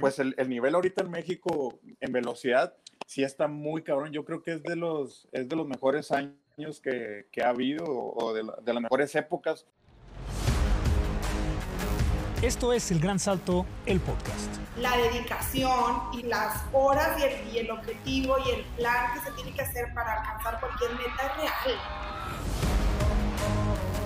[0.00, 2.74] pues el, el, nivel ahorita en México en velocidad
[3.06, 4.12] sí está muy cabrón.
[4.12, 7.84] Yo creo que es de los, es de los mejores años que, que ha habido
[7.86, 9.66] o de, la, de las mejores épocas.
[12.42, 14.50] Esto es El Gran Salto, el podcast.
[14.78, 19.30] La dedicación y las horas y el, y el, objetivo y el plan que se
[19.32, 21.78] tiene que hacer para alcanzar cualquier meta es real.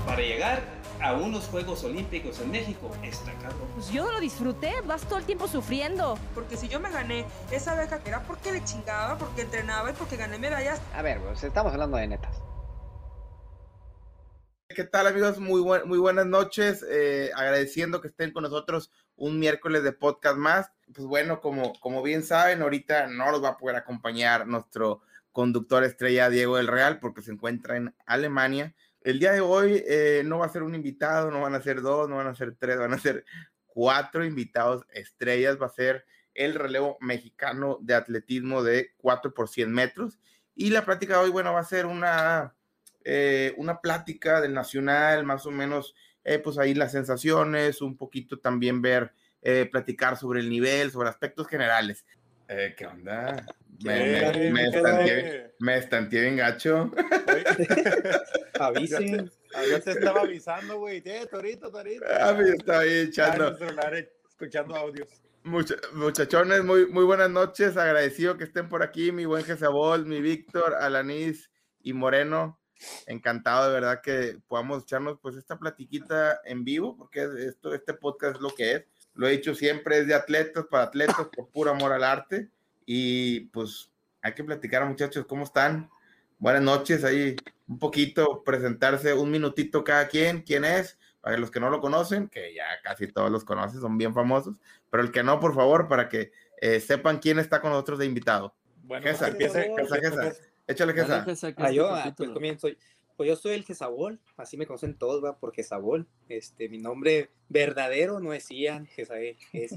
[0.07, 3.69] Para llegar a unos Juegos Olímpicos en México está cabrón.
[3.75, 6.19] Pues yo no lo disfruté, vas todo el tiempo sufriendo.
[6.35, 9.95] Porque si yo me gané esa beca que era porque le chingaba, porque entrenaba y
[9.95, 10.81] porque gané medallas.
[10.95, 12.37] A ver, pues estamos hablando de netas.
[14.69, 15.39] ¿Qué tal amigos?
[15.39, 16.85] Muy, bu muy buenas noches.
[16.89, 20.71] Eh, agradeciendo que estén con nosotros un miércoles de podcast más.
[20.95, 25.01] Pues bueno, como, como bien saben, ahorita no nos va a poder acompañar nuestro
[25.33, 28.75] conductor estrella Diego del Real porque se encuentra en Alemania.
[29.03, 31.81] El día de hoy eh, no va a ser un invitado, no van a ser
[31.83, 33.25] dos, no van a ser tres, van a ser
[33.67, 35.59] cuatro invitados estrellas.
[35.61, 40.19] Va a ser el relevo mexicano de atletismo de 4 por 100 metros.
[40.55, 42.55] Y la práctica de hoy, bueno, va a ser una,
[43.05, 48.39] eh, una plática del nacional, más o menos, eh, pues ahí las sensaciones, un poquito
[48.39, 49.13] también ver,
[49.43, 52.05] eh, platicar sobre el nivel, sobre aspectos generales.
[52.49, 53.45] Eh, ¿Qué onda?
[53.85, 56.91] Me, me, me, estanteé, me estanteé bien gacho.
[58.59, 59.31] Avisen.
[59.71, 61.03] Yo te estaba avisando, güey.
[61.05, 62.07] Eh, torito, torito.
[62.09, 63.55] Ah, me estaba ahí echando.
[64.31, 65.09] escuchando audios.
[65.45, 67.77] Much muchachones, muy, muy buenas noches.
[67.77, 69.13] Agradecido que estén por aquí.
[69.13, 71.51] Mi buen Jezabol, mi Víctor, Alanis
[71.83, 72.59] y Moreno.
[73.07, 78.37] Encantado de verdad que podamos echarnos pues esta platiquita en vivo, porque esto, este podcast
[78.37, 78.85] es lo que es
[79.19, 82.51] lo he dicho siempre, es de atletas para atletas, por puro amor al arte.
[82.87, 83.91] Y pues
[84.23, 85.91] hay que platicar, muchachos, ¿cómo están?
[86.39, 87.35] Buenas noches, ahí
[87.67, 92.29] un poquito, presentarse un minutito cada quien, quién es, para los que no lo conocen,
[92.29, 94.55] que ya casi todos los conocen, son bien famosos,
[94.89, 96.31] pero el que no, por favor, para que
[96.61, 98.55] eh, sepan quién está con nosotros de invitado.
[98.85, 100.33] Bueno, Gesa, Gesa, Gesa, Gesa.
[100.69, 101.27] Échale Gesa.
[101.57, 102.69] Ah, yo, ah, pues comienzo.
[103.19, 106.07] Pues yo soy el Jezabol, así me conocen todos, va, por Jezabol.
[106.29, 109.73] Este, mi nombre verdadero no es Ian Jezael, es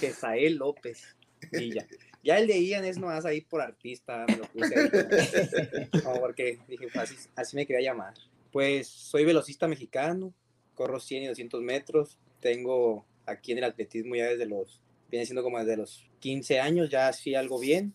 [0.00, 1.16] Jezael López
[1.52, 1.86] Villa.
[2.24, 4.90] Ya el de Ian es nomás ahí por artista, me lo puse ahí.
[6.04, 8.14] No, porque dije, pues así, así me quería llamar.
[8.50, 10.34] Pues soy velocista mexicano,
[10.74, 15.44] corro 100 y 200 metros, tengo aquí en el atletismo ya desde los, viene siendo
[15.44, 17.94] como desde los 15 años, ya hacía algo bien,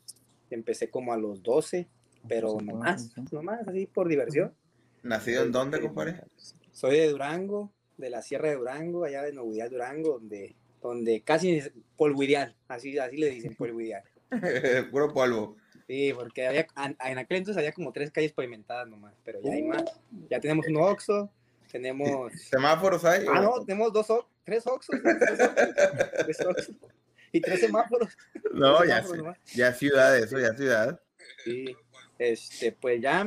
[0.49, 1.85] empecé como a los 12,
[2.29, 4.55] pero no más, no más, así por diversión.
[5.05, 6.19] ¿Nacido en dónde, compadre?
[6.71, 11.21] Soy de Durango, de la Sierra de Durango, allá de Nuevo Ideal, Durango, donde, donde
[11.21, 14.01] casi es polvo ideal, así, así le dicen polvo ideal.
[14.91, 15.57] Puro polvo.
[15.85, 16.65] Sí, porque había,
[17.05, 19.83] en aquel entonces había como tres calles pavimentadas nomás, pero ya hay más.
[20.27, 21.31] Ya tenemos un Oxxo,
[21.71, 22.33] tenemos...
[22.49, 23.27] ¿Semáforos hay?
[23.31, 24.07] Ah, no, tenemos dos,
[24.43, 24.99] tres Oxxos.
[26.17, 26.75] Tres Oxxos.
[27.31, 28.17] Y tres semáforos.
[28.51, 30.99] No, tres ya, semáforos ya ciudad, eso, ya ciudad.
[31.43, 31.77] Sí,
[32.17, 33.23] este, pues ya,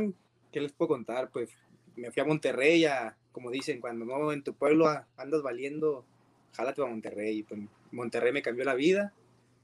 [0.50, 1.30] ¿qué les puedo contar?
[1.30, 1.50] Pues
[1.98, 6.04] me fui a Monterrey, a, como dicen, cuando no en tu pueblo andas valiendo,
[6.52, 7.42] jálate a Monterrey.
[7.42, 7.60] Pues
[7.92, 9.12] Monterrey me cambió la vida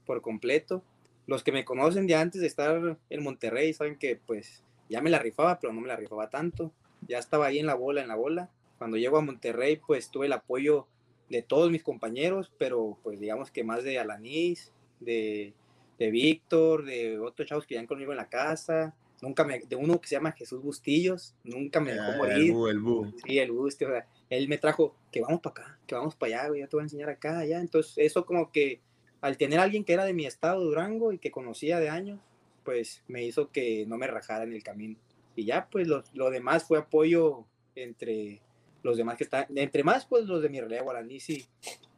[0.05, 0.83] por completo.
[1.27, 5.09] Los que me conocen de antes de estar en Monterrey saben que pues ya me
[5.09, 6.71] la rifaba, pero no me la rifaba tanto.
[7.07, 8.49] Ya estaba ahí en la bola, en la bola.
[8.77, 10.87] Cuando llego a Monterrey, pues tuve el apoyo
[11.29, 15.53] de todos mis compañeros, pero pues digamos que más de Alanis, de,
[15.97, 18.93] de Víctor, de otros chavos que iban conmigo en la casa,
[19.25, 22.33] nunca me, de uno que se llama Jesús Bustillos, nunca me dejó Ah, morir.
[22.37, 23.13] el bu, el bu.
[23.25, 26.39] Sí, el Busti, o sea, él me trajo que vamos para acá, que vamos para
[26.41, 27.59] allá, güey, ya te voy a enseñar acá, allá.
[27.59, 28.81] Entonces, eso como que
[29.21, 32.19] al tener a alguien que era de mi estado, Durango, y que conocía de años,
[32.63, 34.97] pues me hizo que no me rajara en el camino.
[35.35, 38.41] Y ya, pues lo, lo demás fue apoyo entre
[38.83, 41.45] los demás que están, entre más, pues los de mi relevo, y,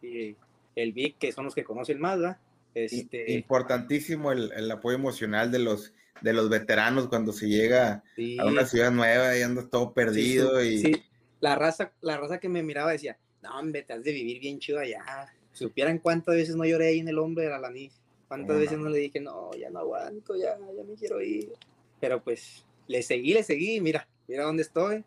[0.01, 0.35] y
[0.75, 2.37] el Vic, que son los que conocen más, ¿verdad?
[2.73, 8.37] Este, Importantísimo el, el apoyo emocional de los, de los veteranos cuando se llega sí.
[8.39, 11.03] a una ciudad nueva y andas todo perdido Sí, y sí.
[11.39, 14.59] La raza, la raza que me miraba decía, no, hombre, te has de vivir bien
[14.59, 15.03] chido allá.
[15.51, 18.01] Supieran cuántas veces no lloré ahí en el hombre de la Alanis.
[18.27, 18.85] Cuántas ¿Cómo veces no?
[18.85, 21.53] no le dije, no, ya no aguanto, ya, ya me quiero ir.
[21.99, 25.03] Pero pues, le seguí, le seguí, mira, mira dónde estoy.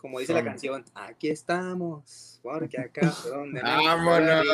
[0.00, 3.60] Como dice la canción, aquí estamos, porque acá donde...
[3.62, 4.46] ¡Vámonos!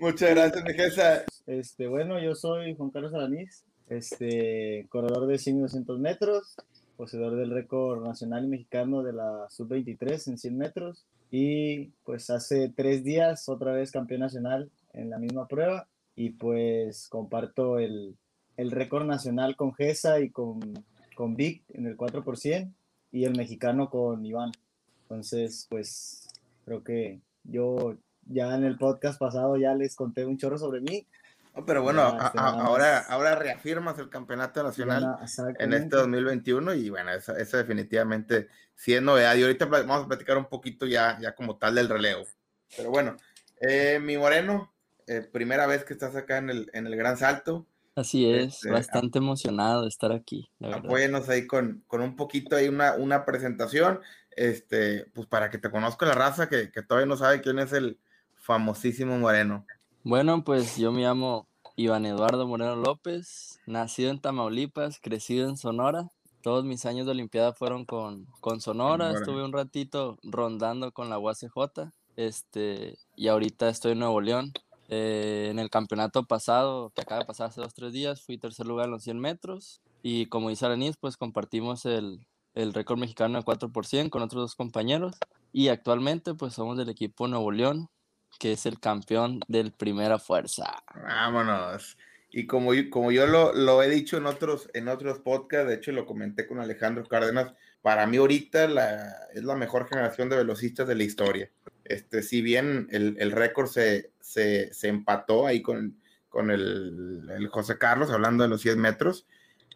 [0.00, 1.24] Muchas gracias, mi Jesa.
[1.46, 6.56] Este, bueno, yo soy Juan Carlos Alanís, este, corredor de 100 y 200 metros,
[6.96, 12.72] poseedor del récord nacional y mexicano de la sub-23 en 100 metros y pues hace
[12.74, 18.16] tres días otra vez campeón nacional en la misma prueba y pues comparto el,
[18.56, 20.60] el récord nacional con Gesa y con,
[21.14, 22.72] con Vic en el 4%
[23.16, 24.52] y el mexicano con Iván.
[25.02, 26.28] Entonces, pues
[26.66, 27.96] creo que yo
[28.26, 31.06] ya en el podcast pasado ya les conté un chorro sobre mí.
[31.66, 35.16] pero bueno, ahora, ahora reafirmas el campeonato nacional
[35.58, 39.34] en este 2021 y bueno, eso, definitivamente sí es novedad.
[39.34, 42.26] Y ahorita vamos a platicar un poquito ya, ya como tal del relevo.
[42.76, 43.16] Pero bueno,
[43.62, 44.74] eh, mi Moreno,
[45.06, 47.66] eh, primera vez que estás acá en el, en el Gran Salto.
[47.96, 50.50] Así es, este, bastante emocionado de estar aquí.
[50.60, 54.00] Apóyenos ahí con, con, un poquito ahí una, una presentación,
[54.32, 57.72] este, pues para que te conozca la raza que, que todavía no sabe quién es
[57.72, 57.98] el
[58.34, 59.66] famosísimo Moreno.
[60.04, 66.08] Bueno, pues yo me llamo Iván Eduardo Moreno López, nacido en Tamaulipas, crecido en Sonora.
[66.42, 71.18] Todos mis años de Olimpiada fueron con, con Sonora, estuve un ratito rondando con la
[71.18, 74.52] UACJ, este, y ahorita estoy en Nuevo León,
[74.88, 78.66] eh, en el campeonato pasado, que acaba de pasar hace dos tres días, fui tercer
[78.66, 79.80] lugar en los 100 metros.
[80.02, 84.22] Y como dice Aranis, pues compartimos el, el récord mexicano de 4 por 100 con
[84.22, 85.16] otros dos compañeros.
[85.52, 87.88] Y actualmente, pues somos del equipo Nuevo León,
[88.38, 90.82] que es el campeón del Primera Fuerza.
[90.94, 91.96] Vámonos.
[92.30, 95.92] Y como, como yo lo, lo, he dicho en otros, en otros podcasts, de hecho
[95.92, 100.88] lo comenté con Alejandro Cárdenas, para mí ahorita la, es la mejor generación de velocistas
[100.88, 101.50] de la historia.
[101.88, 105.96] Este, si bien el, el récord se, se, se, empató ahí con,
[106.28, 109.26] con el, el, José Carlos, hablando de los 100 metros,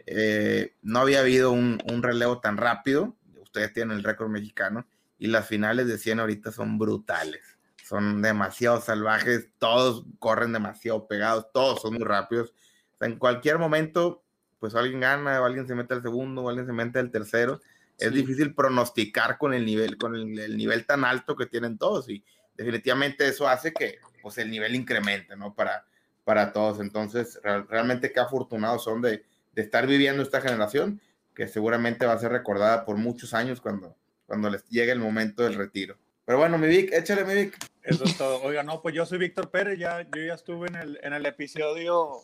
[0.07, 3.17] eh, no había habido un, un, relevo tan rápido.
[3.41, 4.87] Ustedes tienen el récord mexicano
[5.19, 7.43] y las finales de 100 ahorita son brutales.
[7.85, 12.55] Son demasiado salvajes, todos corren demasiado pegados, todos son muy rápidos.
[13.01, 14.23] En cualquier momento,
[14.59, 17.61] pues alguien gana, o alguien se mete al segundo, o alguien se mete al tercero
[18.01, 22.25] es difícil pronosticar con el nivel, con el, nivel tan alto que tienen todos y
[22.57, 25.55] definitivamente eso hace que pues el nivel incremente, ¿no?
[25.55, 25.85] Para,
[26.25, 26.81] para todos.
[26.81, 31.01] Entonces, realmente qué afortunados son de, de, estar viviendo esta generación
[31.35, 35.43] que seguramente va a ser recordada por muchos años cuando, cuando les llegue el momento
[35.43, 35.97] del retiro.
[36.25, 37.59] Pero bueno, mi Vic, échale mi Vic.
[37.83, 38.43] Eso es todo.
[38.43, 41.27] Oiga, no, pues yo soy Víctor Pérez, ya, yo ya estuve en el, en el
[41.27, 42.21] episodio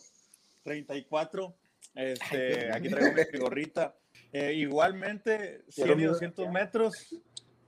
[0.63, 1.55] 34.
[1.95, 3.95] Este, aquí traigo mi gorrita.
[4.33, 7.15] Eh, igualmente, 100 y 200 metros,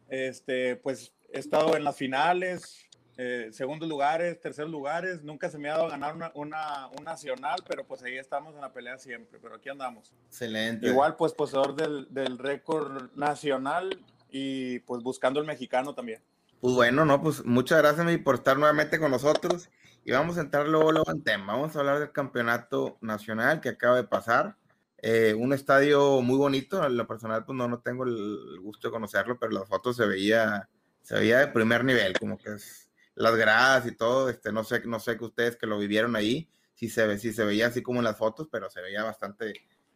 [0.10, 5.70] este, pues he estado en las finales, eh, segundos lugares, terceros lugares, nunca se me
[5.70, 8.98] ha dado a ganar una, una, un nacional, pero pues ahí estamos en la pelea
[8.98, 10.14] siempre, pero aquí andamos.
[10.28, 10.88] Excelente.
[10.88, 16.22] Igual, pues poseedor del, del récord nacional y pues buscando el mexicano también.
[16.62, 19.70] Pues bueno, no, pues muchas gracias por estar nuevamente con nosotros
[20.04, 21.54] y vamos a entrar luego, luego en tema.
[21.54, 24.56] Vamos a hablar del campeonato nacional que acaba de pasar.
[25.02, 28.92] Eh, un estadio muy bonito, en lo personal pues no, no tengo el gusto de
[28.92, 30.70] conocerlo, pero las fotos se veía,
[31.02, 34.82] se veía de primer nivel, como que es las gradas y todo, este, no sé,
[34.86, 37.82] no sé que ustedes que lo vivieron ahí, si se, ve, si se veía así
[37.82, 39.54] como en las fotos, pero se veía bastante,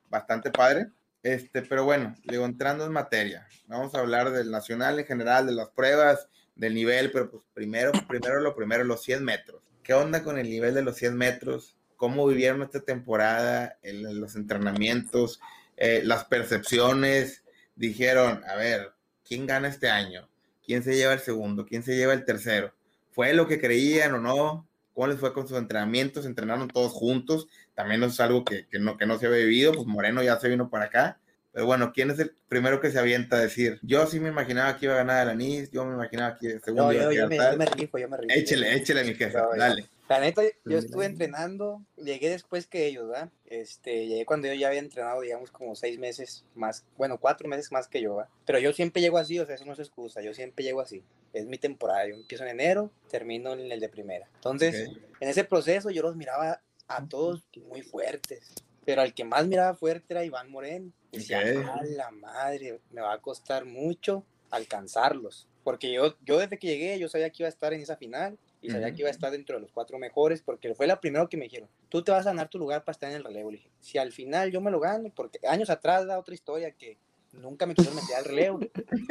[0.10, 0.92] bastante padre.
[1.22, 5.54] Este, pero bueno, digo, entrando en materia, vamos a hablar del nacional en general, de
[5.54, 9.62] las pruebas, del nivel, pero pues primero, primero lo primero, los 100 metros.
[9.82, 11.78] ¿Qué onda con el nivel de los 100 metros?
[12.04, 15.40] Cómo vivieron esta temporada, en los entrenamientos,
[15.78, 17.46] eh, las percepciones.
[17.78, 18.92] Dijeron, a ver,
[19.26, 20.28] ¿quién gana este año?
[20.66, 21.66] ¿Quién se lleva el segundo?
[21.66, 22.74] ¿Quién se lleva el tercero?
[23.14, 24.68] ¿Fue lo que creían o no?
[24.94, 26.26] ¿Cómo les fue con sus entrenamientos?
[26.26, 27.48] ¿Entrenaron todos juntos?
[27.74, 30.50] También es algo que, que, no, que no se había vivido, pues Moreno ya se
[30.50, 31.20] vino para acá.
[31.54, 33.80] Pero bueno, ¿quién es el primero que se avienta a decir?
[33.82, 36.92] Yo sí me imaginaba que iba a ganar el anís, yo me imaginaba que segundo
[36.92, 38.34] no, yo, me, yo, me, rifo, yo me rifo.
[38.38, 39.90] Échele, échele, mi jefe, dale.
[40.14, 43.32] La neta, yo estuve entrenando, llegué después que ellos, ¿verdad?
[43.48, 47.72] Este, llegué cuando yo ya había entrenado, digamos, como seis meses más, bueno, cuatro meses
[47.72, 48.32] más que yo, ¿verdad?
[48.46, 51.04] Pero yo siempre llego así, o sea, eso no es excusa, yo siempre llego así.
[51.34, 54.30] Es mi temporada, yo empiezo en enero, termino en el de primera.
[54.36, 58.54] Entonces, en ese proceso yo los miraba a todos muy fuertes,
[58.86, 60.92] pero al que más miraba fuerte era Iván Moreno.
[61.12, 65.48] Decía, a la madre, me va a costar mucho alcanzarlos.
[65.64, 68.38] Porque yo, yo desde que llegué, yo sabía que iba a estar en esa final
[68.64, 71.28] y sabía que iba a estar dentro de los cuatro mejores, porque fue la primera
[71.28, 73.52] que me dijeron, tú te vas a ganar tu lugar para estar en el relevo.
[73.52, 76.72] Le dije, si al final yo me lo gano, porque años atrás da otra historia
[76.72, 76.98] que
[77.34, 78.60] nunca me quisieron meter al relevo.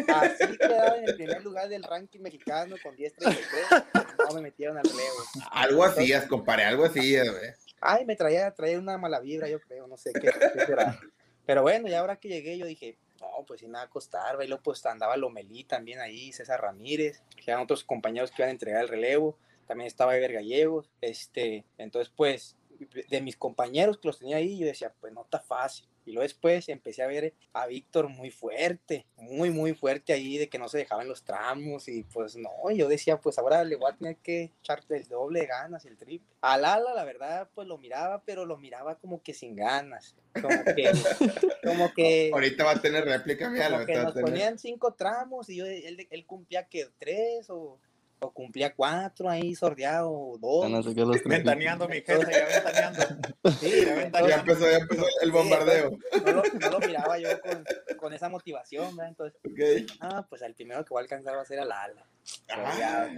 [0.08, 4.84] Así quedaba en el primer lugar del ranking mexicano con 10.33, no me metieron al
[4.84, 5.16] relevo.
[5.50, 7.50] Algo hacías, compadre, algo hacías, güey.
[7.80, 10.98] Ay, me traía, traía una mala vibra, yo creo, no sé qué, qué será.
[11.44, 14.36] Pero bueno, ya ahora que llegué, yo dije, no, pues sí me va a costar,
[14.36, 18.52] luego pues andaba Lomelí también ahí, César Ramírez, que eran otros compañeros que iban a
[18.52, 22.56] entregar el relevo, también estaba Ever Gallegos, este, entonces pues
[23.08, 25.86] de mis compañeros que los tenía ahí, yo decía, pues no está fácil.
[26.04, 30.48] Y luego después empecé a ver a Víctor muy fuerte, muy, muy fuerte ahí, de
[30.48, 31.88] que no se dejaban los tramos.
[31.88, 35.40] Y pues no, yo decía, pues ahora le voy a tener que echarte el doble
[35.40, 36.28] de ganas, el triple.
[36.40, 40.16] Al ala, la verdad, pues lo miraba, pero lo miraba como que sin ganas.
[40.40, 40.90] Como que.
[41.64, 43.70] como que Ahorita va a tener réplica, mía.
[43.70, 47.78] Como que nos ponían cinco tramos y yo, él, él cumplía que tres o
[48.22, 50.70] o cumplía cuatro ahí sordeado, dos.
[50.70, 51.24] No sé qué los tres.
[51.28, 53.02] Ventaneando, mi jefe, ya ventaneando.
[53.60, 55.98] Sí, Ya entonces- Ya empezó, ya empezó el sí, bombardeo.
[56.12, 57.64] entonces, No lo, no lo miraba yo con,
[57.96, 59.08] con esa motivación, ¿verdad?
[59.10, 62.06] Entonces, ah, pues el primero que voy a alcanzar va a ser al ala.
[62.50, 63.08] Ah.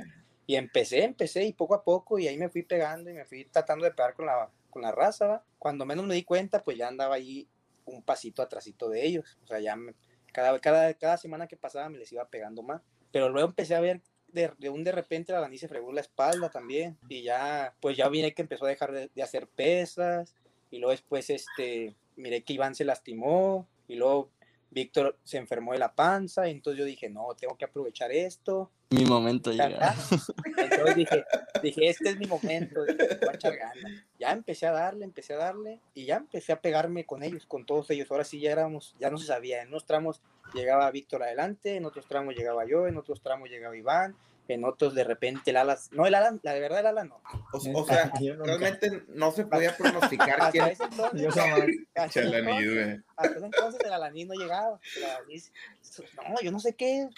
[0.46, 3.44] Y empecé, empecé y poco a poco y ahí me fui pegando y me fui
[3.46, 5.44] tratando de pegar con la, con la raza, ¿va?
[5.58, 7.49] Cuando menos me di cuenta, pues ya andaba ahí
[7.87, 9.38] un pasito atrasito de ellos.
[9.44, 9.94] O sea, ya me-
[10.32, 12.82] cada, cada, cada semana que pasaba me les iba pegando más.
[13.11, 14.00] Pero luego empecé a ver
[14.34, 16.98] de, un de repente la Dani se fregó la espalda también.
[17.08, 20.34] Y ya, pues ya miré que empezó a dejar de, de hacer pesas.
[20.70, 23.66] Y luego después, este, miré que Iván se lastimó.
[23.88, 24.30] Y luego
[24.75, 26.47] Víctor se enfermó de la panza.
[26.49, 28.71] Y entonces yo dije, no, tengo que aprovechar esto.
[28.90, 29.95] Mi momento llega.
[30.57, 31.25] Entonces dije,
[31.62, 34.04] dije, este es mi momento, dije, voy a echar ganas.
[34.19, 37.64] Ya empecé a darle, empecé a darle y ya empecé a pegarme con ellos, con
[37.64, 38.11] todos ellos.
[38.11, 39.62] Ahora sí ya éramos, ya no se sabía.
[39.62, 40.21] En unos tramos
[40.52, 44.14] llegaba Víctor adelante, en otros tramos llegaba yo, en otros tramos llegaba Iván,
[44.48, 47.20] en otros de repente el ala, no, el ala, la de verdad el ala no.
[47.52, 48.10] O, o sea,
[48.44, 50.64] realmente no se podía pronosticar Hasta quién.
[50.66, 51.26] ese entonces,
[51.94, 54.78] hasta entonces- hasta entonces el alaní no llegaba.
[55.30, 55.42] El
[56.30, 57.08] no, yo no sé qué,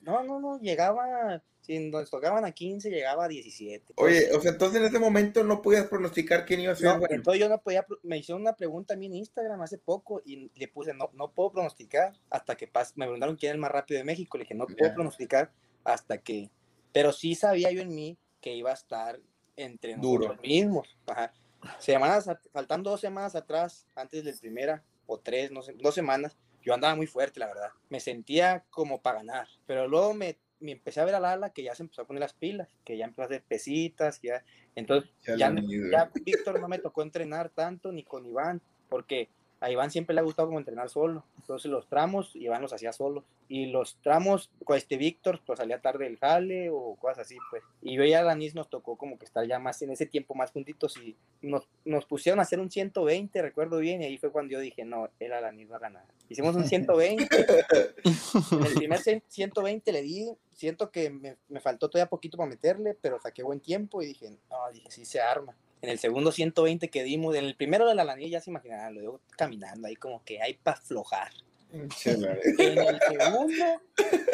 [0.00, 3.94] no, no, no, llegaba, si nos tocaban a 15, llegaba a 17.
[3.96, 6.86] Oye, o sea, entonces en ese momento no podías pronosticar quién iba a ser.
[6.88, 7.14] No, bueno.
[7.14, 10.50] entonces yo no podía, me hicieron una pregunta a mí en Instagram hace poco y
[10.54, 13.70] le puse, no, no puedo pronosticar hasta que pase, me preguntaron quién era el más
[13.70, 15.52] rápido de México, le dije, no puedo pronosticar
[15.84, 16.50] hasta que,
[16.92, 19.20] pero sí sabía yo en mí que iba a estar
[19.56, 20.24] entre Duro.
[20.24, 21.32] nosotros mismos, ajá.
[21.78, 26.74] Semanas, faltando dos semanas atrás, antes del primera, o tres, no sé, dos semanas, yo
[26.74, 31.00] andaba muy fuerte, la verdad, me sentía como para ganar, pero luego me, me empecé
[31.00, 33.22] a ver al ala que ya se empezó a poner las pilas, que ya empezó
[33.22, 34.44] a hacer pesitas, ya,
[34.74, 35.90] entonces ya, güey.
[35.90, 39.28] ya Víctor no me tocó entrenar tanto ni con Iván, porque
[39.62, 41.24] a Iván siempre le ha gustado como entrenar solo.
[41.38, 43.24] Entonces los tramos Iván los hacía solo.
[43.48, 47.62] Y los tramos, con este Víctor, pues salía tarde del jale o cosas así, pues.
[47.82, 50.34] Y yo y a Danis nos tocó como que estar ya más en ese tiempo
[50.34, 54.32] más juntitos y nos, nos pusieron a hacer un 120, recuerdo bien, y ahí fue
[54.32, 56.04] cuando yo dije, no, él a Danis va a ganar.
[56.30, 57.24] Hicimos un 120.
[58.04, 62.48] en el primer cien- 120 le di, siento que me, me faltó todavía poquito para
[62.48, 65.54] meterle, pero saqué buen tiempo y dije, no, dije, sí se arma.
[65.82, 68.94] En el segundo 120 que dimos, en el primero de la lanilla ya se imaginarán,
[68.94, 71.30] lo digo caminando ahí como que hay para aflojar.
[71.72, 73.64] En el segundo,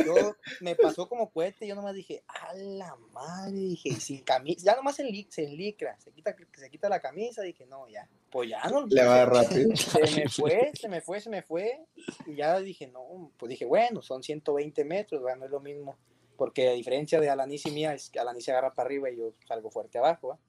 [0.04, 4.74] yo me pasó como cohete, yo nomás dije, a la madre, dije, sin camisa, ya
[4.76, 8.50] nomás se, li- se licra, se quita, se quita la camisa, dije, no, ya, pues
[8.50, 8.86] ya no.
[8.88, 9.74] Le va rápido.
[9.76, 11.78] Se me fue, se me fue, se me fue,
[12.26, 15.96] y ya dije, no, pues dije, bueno, son 120 metros, bueno, es lo mismo,
[16.36, 19.16] porque a diferencia de Alanis y mía, es que Alanis se agarra para arriba y
[19.16, 20.40] yo salgo fuerte abajo,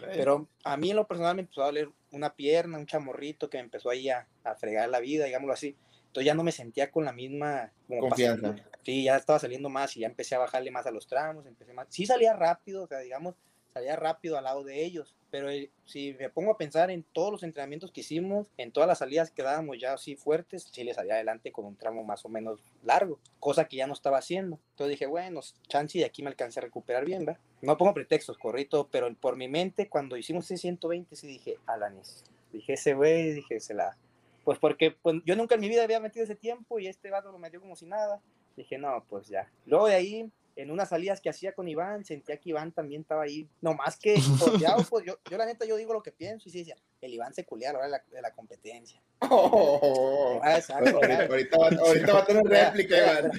[0.00, 3.58] Pero a mí en lo personal me empezó a doler una pierna, un chamorrito que
[3.58, 5.76] me empezó ahí a, a fregar la vida, digámoslo así.
[6.06, 8.52] Entonces ya no me sentía con la misma como Confianza.
[8.52, 8.68] pasión.
[8.84, 11.72] Sí, ya estaba saliendo más y ya empecé a bajarle más a los tramos, empecé
[11.72, 11.86] más.
[11.90, 13.34] Sí salía rápido, o sea, digamos,
[13.74, 17.32] salía rápido al lado de ellos, pero eh, si me pongo a pensar en todos
[17.32, 20.94] los entrenamientos que hicimos, en todas las salidas que dábamos ya así fuertes, sí le
[20.94, 24.60] salía adelante con un tramo más o menos largo, cosa que ya no estaba haciendo.
[24.70, 27.40] Entonces dije, bueno, chance de aquí me alcancé a recuperar bien, ¿verdad?
[27.62, 32.22] No pongo pretextos, corrito, pero por mi mente, cuando hicimos ese 120, sí dije, Alanis.
[32.52, 33.96] Dije, ese güey, dije, se la.
[34.44, 37.32] Pues porque pues, yo nunca en mi vida había metido ese tiempo y este vato
[37.32, 38.20] lo metió como si nada.
[38.56, 39.50] Dije, no, pues ya.
[39.66, 43.22] Luego de ahí, en unas salidas que hacía con Iván, sentía que Iván también estaba
[43.22, 43.48] ahí.
[43.60, 46.52] No más que, jodeado, pues yo, yo la neta, yo digo lo que pienso y
[46.52, 49.00] sí decía, el Iván se culea a la hora de la, de la competencia.
[49.30, 50.38] Oh.
[50.42, 53.32] Ah, exacto, Ahorita, ahorita va, ahorita va a tener réplica, Iván.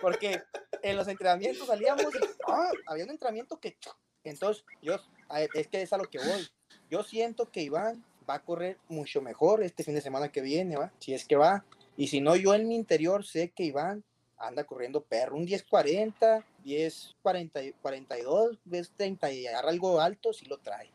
[0.00, 0.42] Porque
[0.82, 3.76] en los entrenamientos salíamos y ah, había un entrenamiento que.
[4.24, 4.96] Entonces, yo.
[5.54, 6.48] Es que es a lo que voy.
[6.90, 10.76] Yo siento que Iván va a correr mucho mejor este fin de semana que viene,
[10.76, 10.92] ¿va?
[10.98, 11.64] Si es que va.
[11.96, 14.04] Y si no, yo en mi interior sé que Iván
[14.38, 15.36] anda corriendo perro.
[15.36, 20.90] Un 10.40, 10.40, 42, 10.30 y algo alto, si lo trae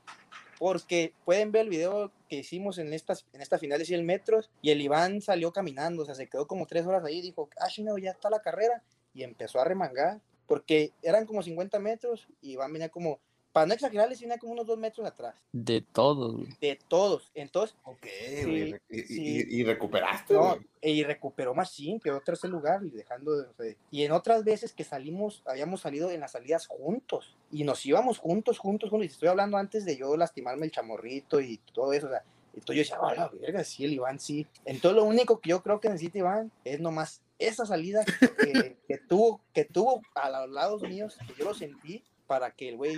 [0.62, 4.52] porque pueden ver el video que hicimos en estas en esta final de 100 metros
[4.62, 7.68] y el Iván salió caminando, o sea, se quedó como tres horas ahí, dijo, ah,
[7.80, 8.84] no, ya está la carrera,
[9.14, 13.20] y empezó a remangar, porque eran como 50 metros y Iván venía como,
[13.52, 16.48] para no exagerarles, venía como unos dos metros atrás, De todos, güey.
[16.62, 18.76] de todos, entonces, Ok, Sí, güey.
[18.90, 19.46] Y, sí.
[19.50, 20.62] y- y recuperaste, no, güey.
[20.82, 24.44] y recuperó más sí, quedó tercer lugar y dejando de, o sea, y en otras
[24.44, 29.06] veces que salimos, habíamos salido en las salidas juntos y nos íbamos juntos, juntos, juntos,
[29.06, 32.76] y estoy hablando antes de yo lastimarme el chamorrito y todo eso, o sea, entonces
[32.88, 34.46] yo decía, a la verga, sí, el Iván sí.
[34.66, 38.98] Entonces lo único que yo creo que necesita Iván es nomás esa salida que, que
[38.98, 42.98] tuvo, que tuvo a los lados míos, que yo lo sentí, para que el güey...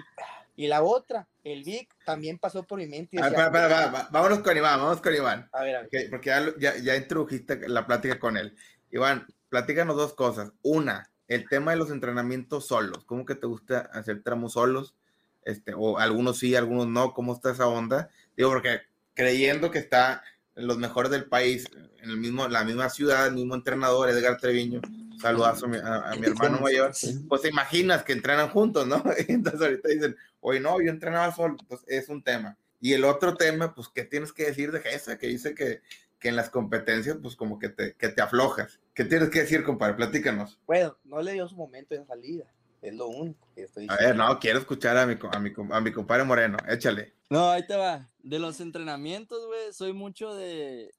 [0.55, 3.17] Y la otra, el Vic también pasó por mi mente.
[3.17, 5.49] y A ver, decía, para, para, para, Vámonos con Iván, vamos con Iván.
[5.51, 5.87] a ver, a ver.
[5.87, 8.55] Ok, porque ya, ya, ya introdujiste la plática con él.
[8.91, 10.51] Iván, platícanos dos cosas.
[10.61, 13.05] Una, el tema de los entrenamientos solos.
[13.05, 14.95] ¿Cómo que te gusta hacer tramos solos?
[15.43, 17.13] Este, o algunos sí, algunos no.
[17.13, 18.09] ¿Cómo está esa onda?
[18.37, 18.81] Digo, porque
[19.13, 20.23] creyendo que está
[20.55, 21.65] en los mejores del país,
[22.01, 24.81] en el mismo, la misma ciudad, el mismo entrenador, Edgar Treviño,
[25.19, 26.91] saludazo a mi, a, mi hermano mayor,
[27.27, 29.03] pues te imaginas que entrenan juntos, ¿no?
[29.27, 32.57] Entonces ahorita dicen, oye, no, yo entrenaba solo, pues es un tema.
[32.79, 35.17] Y el otro tema, pues, ¿qué tienes que decir de Gesa?
[35.17, 35.81] Que dice que,
[36.19, 38.81] que en las competencias, pues, como que te, que te aflojas.
[38.93, 39.95] ¿Qué tienes que decir, compadre?
[39.95, 40.59] Platícanos.
[40.67, 42.45] Bueno, no le dio su momento de salida.
[42.81, 44.03] Es lo único que estoy diciendo.
[44.03, 46.57] A ver, no, quiero escuchar a mi, a mi, a mi compadre Moreno.
[46.67, 47.13] Échale.
[47.29, 48.09] No, ahí te va.
[48.19, 50.93] De los entrenamientos, güey, soy mucho de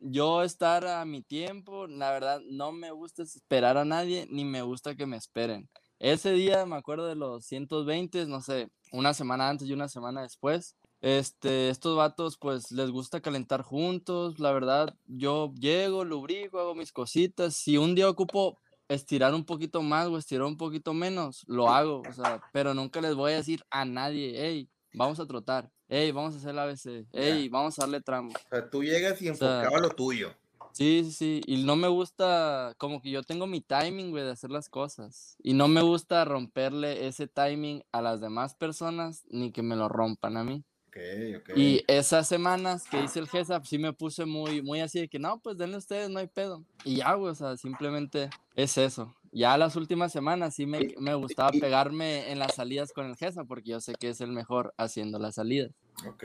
[0.00, 1.86] yo estar a mi tiempo.
[1.86, 5.68] La verdad, no me gusta esperar a nadie, ni me gusta que me esperen.
[6.00, 10.22] Ese día me acuerdo de los 120, no sé, una semana antes y una semana
[10.22, 10.76] después.
[11.00, 16.92] Este, estos vatos pues les gusta calentar juntos, la verdad, yo llego, lubrico, hago mis
[16.92, 21.68] cositas, si un día ocupo estirar un poquito más o estirar un poquito menos, lo
[21.68, 25.70] hago, o sea, pero nunca les voy a decir a nadie, hey, vamos a trotar,
[25.88, 28.30] hey, vamos a hacer la ABC, hey, vamos a darle tramo.
[28.30, 30.34] O sea, tú llegas y enfocaba lo tuyo.
[30.78, 34.30] Sí, sí, sí, y no me gusta, como que yo tengo mi timing, güey, de
[34.30, 39.50] hacer las cosas, y no me gusta romperle ese timing a las demás personas, ni
[39.50, 40.62] que me lo rompan a mí.
[40.86, 41.60] Okay, okay.
[41.60, 45.18] Y esas semanas que hice el GESAP, sí me puse muy, muy así de que
[45.18, 46.64] no, pues denle ustedes, no hay pedo.
[46.84, 49.16] Y ya, güey, o sea, simplemente es eso.
[49.32, 53.42] Ya las últimas semanas sí me, me gustaba pegarme en las salidas con el GESA
[53.42, 55.72] porque yo sé que es el mejor haciendo las salidas.
[56.06, 56.24] Ok,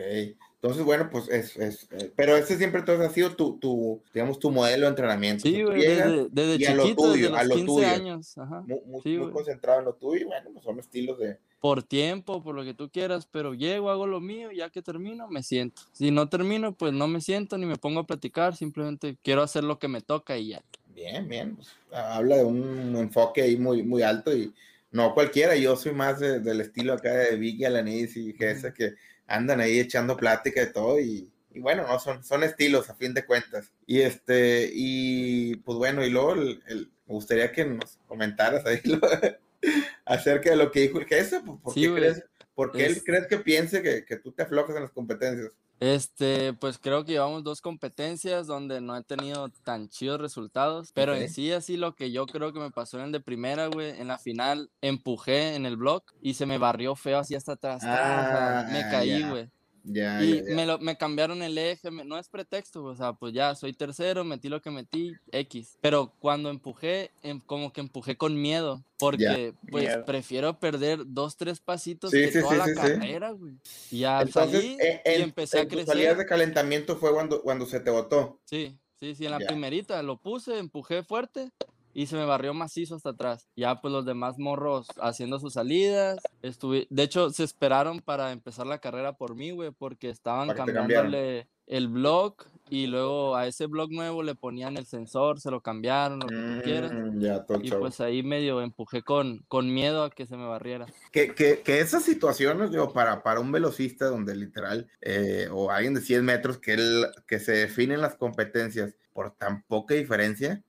[0.64, 4.40] entonces bueno, pues es, es eh, pero ese siempre entonces ha sido tu, tu, digamos,
[4.40, 5.42] tu modelo de entrenamiento.
[5.42, 7.88] Sí, güey, desde, desde chiquito, a lo tuyo, desde los a lo 15 tuyo.
[7.88, 8.38] años.
[8.38, 8.62] Ajá.
[8.62, 11.38] Muy, muy, sí, muy concentrado en lo tuyo y bueno, pues son estilos de...
[11.60, 14.82] Por tiempo, por lo que tú quieras, pero llego, hago lo mío y ya que
[14.82, 15.82] termino, me siento.
[15.92, 19.64] Si no termino, pues no me siento ni me pongo a platicar, simplemente quiero hacer
[19.64, 20.62] lo que me toca y ya.
[20.94, 24.54] Bien, bien, pues, habla de un enfoque ahí muy, muy alto y
[24.92, 28.94] no cualquiera, yo soy más de, del estilo acá de Vicky Alanis y Gesa, que
[29.34, 33.14] andan ahí echando plática de todo y, y, bueno, no son, son estilos a fin
[33.14, 33.72] de cuentas.
[33.88, 38.80] Y este, y pues bueno, y luego el, el, me gustaría que nos comentaras ahí
[38.84, 39.00] lo,
[40.06, 42.98] acerca de lo que dijo el Gesa, pues, ¿por, sí, qué, crees, ¿por qué es...
[42.98, 45.52] él crees que piense que, que tú te aflojas en las competencias?
[45.84, 51.12] Este, pues creo que llevamos dos competencias donde no he tenido tan chidos resultados, pero
[51.12, 51.26] okay.
[51.26, 53.90] en sí así lo que yo creo que me pasó en el de primera, güey,
[54.00, 57.82] en la final empujé en el block y se me barrió feo así hasta atrás,
[57.84, 59.50] ah, me caí, güey.
[59.84, 60.56] Ya, y ya, ya.
[60.56, 63.74] Me, lo, me cambiaron el eje, me, no es pretexto, o sea, pues ya soy
[63.74, 65.78] tercero, metí lo que metí, X.
[65.82, 70.06] Pero cuando empujé, em, como que empujé con miedo, porque pues miedo.
[70.06, 73.56] prefiero perder dos, tres pasitos sí, que sí, toda sí, la carrera, güey.
[73.92, 75.88] Y ya Entonces, salí en, y empecé en a crecer.
[75.88, 78.40] salidas de calentamiento fue cuando, cuando se te botó.
[78.46, 81.52] Sí, sí, sí, en la primerita lo puse, empujé fuerte
[81.94, 83.48] y se me barrió macizo hasta atrás.
[83.56, 86.20] Ya pues los demás morros haciendo sus salidas.
[86.42, 91.48] Estuve, de hecho, se esperaron para empezar la carrera por mí, güey, porque estaban cambiándole
[91.68, 92.36] el blog
[92.70, 96.36] y luego a ese blog nuevo le ponían el sensor, se lo cambiaron, lo que
[96.36, 96.92] mm, tú quieras.
[97.16, 100.88] Ya, y pues ahí medio empujé con, con miedo a que se me barriera.
[101.12, 105.94] Que, que, que esas situaciones, digo, para, para un velocista donde literal, eh, o alguien
[105.94, 110.64] de 100 metros, que, él, que se definen las competencias por tan poca diferencia,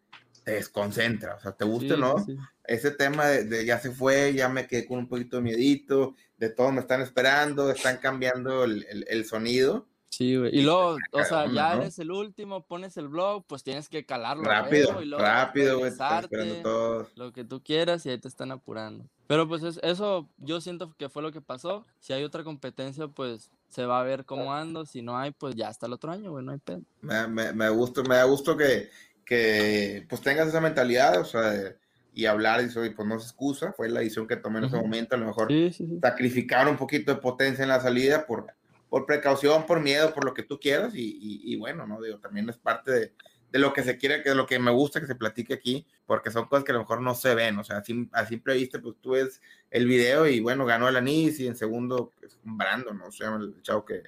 [0.44, 2.18] te desconcentra, o sea, te gusta, Sí, ¿no?
[2.24, 2.36] sí.
[2.66, 6.14] Ese tema de, de ya se fue, ya me quedé con un poquito de miedito,
[6.38, 9.86] de todos me están esperando, están cambiando el, el, el sonido.
[10.08, 10.56] Sí, güey.
[10.56, 11.82] Y luego, o sea, Caramba, ya ¿no?
[11.82, 14.44] eres el último, pones el blog, pues tienes que calarlo.
[14.44, 17.08] Rápido, luego, y luego rápido, güey, esperando todos.
[17.16, 19.06] Lo que tú quieras y ahí te están apurando.
[19.26, 21.84] Pero pues es- eso yo siento que fue lo que pasó.
[21.98, 24.86] Si hay otra competencia, pues se va a ver cómo ando.
[24.86, 26.82] Si no hay, pues ya hasta el otro año, güey, no hay pedo.
[27.00, 28.90] Me, me, me gusta, me da gusto que,
[29.24, 31.76] que pues tengas esa mentalidad, o sea, de-
[32.16, 34.66] y hablar y eso, y pues no se excusa, fue la decisión que tomé en
[34.66, 35.98] ese momento, a lo mejor Sí, sí, sí.
[36.00, 38.46] sacrificar un poquito de potencia en la salida por,
[38.88, 42.00] por precaución, por miedo, por lo que tú quieras, y, y, y bueno, ¿no?
[42.00, 43.12] Digo, también es parte de,
[43.50, 45.84] de lo que se quiere, que de lo que me gusta que se platique aquí,
[46.06, 48.24] porque son cosas que a lo mejor no se ven, o sea, a, sim- a
[48.26, 49.40] simple vista, pues tú ves
[49.72, 53.10] el video y bueno, ganó el anís y en segundo, pues, Brandon, ¿no?
[53.10, 54.02] Se llama el chavo que,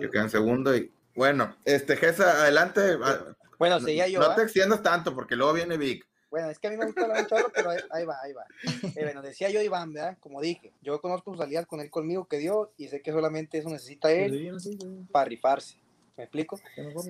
[0.00, 2.80] que queda en segundo y bueno, este, Gesa, adelante.
[3.58, 4.34] Bueno, no- seguía yo, No ¿ah?
[4.36, 6.06] te extiendas tanto porque luego viene Vic.
[6.30, 8.44] Bueno, es que a mí me gusta hablar un chorro, pero ahí, va, ahí va.
[8.94, 10.18] Eh, bueno, decía yo Iván, ¿verdad?
[10.20, 13.56] Como dije, yo conozco sus salidas con él conmigo que dio y sé que solamente
[13.58, 14.54] eso necesita él
[15.10, 15.78] para rifarse.
[16.18, 16.60] ¿Me explico?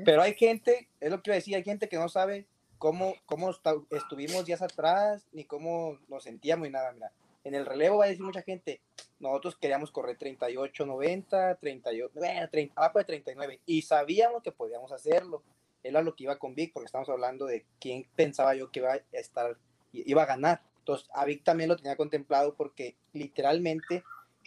[0.05, 3.15] Pero hay gente, es lo que iba a decir, hay gente que no sabe cómo,
[3.27, 3.51] cómo
[3.91, 7.11] estuvimos días atrás, ni cómo nos sentíamos y nada, mira.
[7.43, 8.83] En el relevo va a decir mucha gente,
[9.19, 14.93] nosotros queríamos correr 38, 90, 38, bueno, 30, abajo de 39 y sabíamos que podíamos
[14.93, 15.43] hacerlo.
[15.83, 18.93] Era lo que iba con Vic porque estamos hablando de quién pensaba yo que iba
[18.93, 19.57] a estar,
[19.93, 20.63] iba a ganar.
[20.79, 24.03] Entonces, a Vic también lo tenía contemplado porque literalmente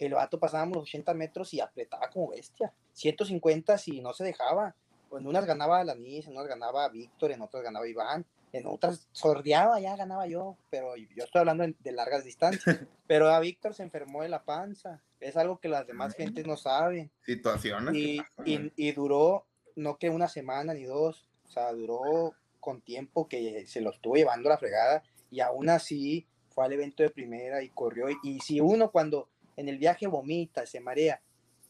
[0.06, 2.72] el vato pasábamos los 80 metros y apretaba como bestia.
[2.92, 4.74] 150 si no se dejaba.
[5.12, 9.78] En unas ganaba Alanis, en unas ganaba Víctor, en otras ganaba Iván, en otras sordeaba,
[9.78, 12.80] ya ganaba yo, pero yo estoy hablando de largas distancias.
[13.06, 16.56] Pero a Víctor se enfermó de la panza, es algo que las demás gentes no
[16.56, 17.10] saben.
[17.26, 17.94] Situaciones.
[17.94, 23.28] Y, y, y duró, no que una semana ni dos, o sea, duró con tiempo
[23.28, 27.62] que se lo estuvo llevando la fregada y aún así fue al evento de primera
[27.62, 28.06] y corrió.
[28.22, 31.20] Y, si uno cuando en el viaje vomita, se marea,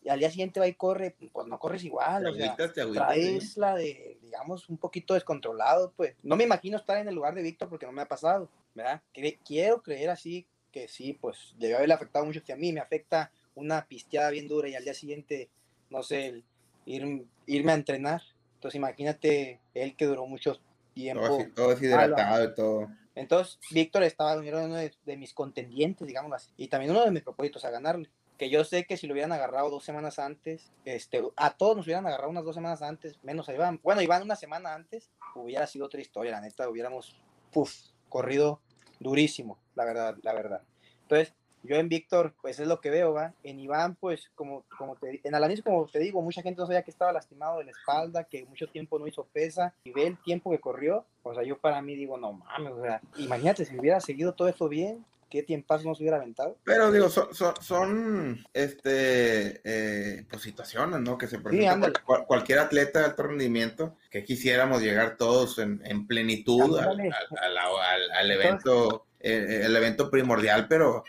[0.04, 3.76] y al día siguiente va y corre, pues no corres igual, o sea, traes la
[3.76, 6.16] de, digamos, un poquito descontrolado, pues.
[6.22, 9.00] No me imagino estar en el lugar de Víctor porque no me ha pasado, ¿verdad?
[9.44, 13.30] quiero creer así que sí, pues debe haberle afectado mucho que a mí me afecta
[13.54, 15.50] una pisteada bien dura y al día siguiente,
[15.90, 16.42] no sé,
[16.86, 18.22] ir, irme a entrenar.
[18.54, 20.58] Entonces imagínate él que duró mucho
[20.94, 21.26] tiempo.
[21.26, 22.88] Todo, todo deshidratado y todo.
[23.14, 27.22] Entonces, Víctor estaba uno de, de, mis contendientes, digamos así, y también uno de mis
[27.22, 28.08] propósitos a ganarle.
[28.38, 31.86] Que yo sé que si lo hubieran agarrado dos semanas antes, este, a todos nos
[31.86, 33.80] hubieran agarrado unas dos semanas antes, menos a Iván.
[33.82, 37.20] Bueno, Iván una semana antes, hubiera sido otra historia, la neta, hubiéramos,
[37.52, 37.72] puff,
[38.08, 38.60] corrido
[38.98, 40.62] durísimo, la verdad, la verdad.
[41.02, 43.32] Entonces, yo en Víctor, pues es lo que veo, ¿va?
[43.42, 46.82] En Iván, pues, como, como te, en Alanis, como te digo, mucha gente no sabía
[46.82, 50.18] que estaba lastimado de la espalda, que mucho tiempo no hizo pesa, y ve el
[50.22, 53.78] tiempo que corrió, o sea, yo para mí digo, no mames, o sea, imagínate si
[53.78, 56.58] hubiera seguido todo esto bien, qué tiempo nos hubiera aventado.
[56.62, 61.16] Pero digo, son, son, este, eh, pues situaciones, ¿no?
[61.16, 61.90] Que se presentan
[62.26, 68.30] cualquier atleta de alto rendimiento que quisiéramos llegar todos en, en plenitud al, al, al,
[68.30, 71.02] evento, eh, el evento primordial, pero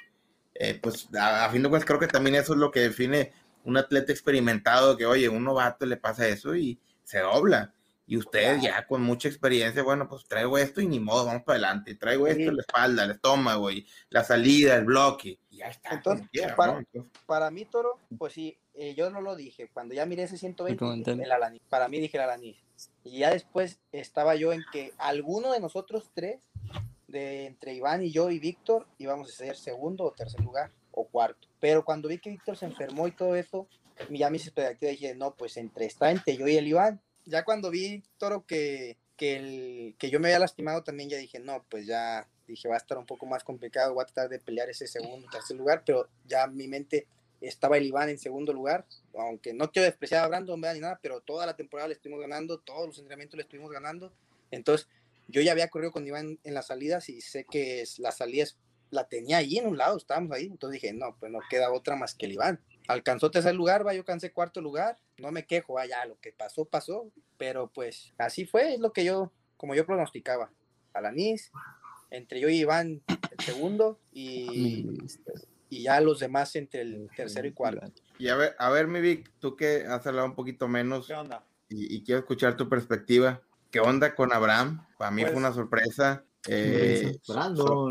[0.55, 3.31] eh, pues a, fin de cuentas creo que también eso es lo que define
[3.63, 7.73] un atleta experimentado, que oye, un novato le pasa eso y se dobla.
[8.05, 11.55] Y usted ya con mucha experiencia, bueno, pues traigo esto y ni modo, vamos para
[11.55, 11.95] adelante.
[11.95, 15.39] Traigo esto, la espalda, el estómago y la salida, el bloque.
[15.49, 15.91] Y ya está.
[15.91, 16.83] Entonces, para,
[17.25, 19.69] para, mí, Toro, pues sí, eh, yo no lo dije.
[19.71, 22.57] Cuando ya miré ese 120, el Alanis, para mí dije el Alanis.
[23.05, 26.41] Y ya después estaba yo en que alguno de nosotros tres
[27.13, 31.07] de entre Iván y yo y Víctor íbamos a ser segundo o tercer lugar o
[31.07, 31.47] cuarto.
[31.61, 33.67] Pero cuando vi que Víctor se enfermó y todo eso,
[34.09, 37.01] ya mis expectativas dije, no, pues entre está entre yo y el Iván.
[37.25, 41.63] Ya cuando vi, Toro, que, que, que yo me había lastimado también, ya dije, no,
[41.69, 44.69] pues ya dije, va a estar un poco más complicado, voy a tratar de pelear
[44.69, 47.07] ese segundo, tercer lugar, pero ya mi mente
[47.39, 48.85] estaba el Iván en segundo lugar,
[49.17, 52.59] aunque no quiero despreciar a Brandon ni nada, pero toda la temporada le estuvimos ganando,
[52.59, 54.11] todos los entrenamientos le estuvimos ganando.
[54.51, 54.87] Entonces,
[55.27, 58.57] yo ya había corrido con Iván en las salidas y sé que las salidas
[58.93, 60.45] la tenía ahí en un lado, estábamos ahí.
[60.45, 62.61] Entonces dije, no, pues no queda otra más que el Iván.
[62.87, 64.97] Alcanzó tercer lugar, va, yo cansé cuarto lugar.
[65.17, 67.11] No me quejo, ya lo que pasó, pasó.
[67.37, 70.51] Pero pues así fue, es lo que yo, como yo pronosticaba.
[70.93, 71.51] Alanis,
[72.11, 74.87] entre yo y Iván el segundo y,
[75.69, 77.91] y ya los demás entre el tercero y cuarto.
[78.19, 81.07] Y a ver, a ver, mi Vic, tú que has hablado un poquito menos.
[81.07, 81.43] ¿Qué onda?
[81.69, 83.41] Y, y quiero escuchar tu perspectiva.
[83.73, 84.85] ¿Qué onda con Abraham?
[84.99, 86.23] Para mí fue pues una sorpresa.
[86.47, 87.89] Eh, Brandon.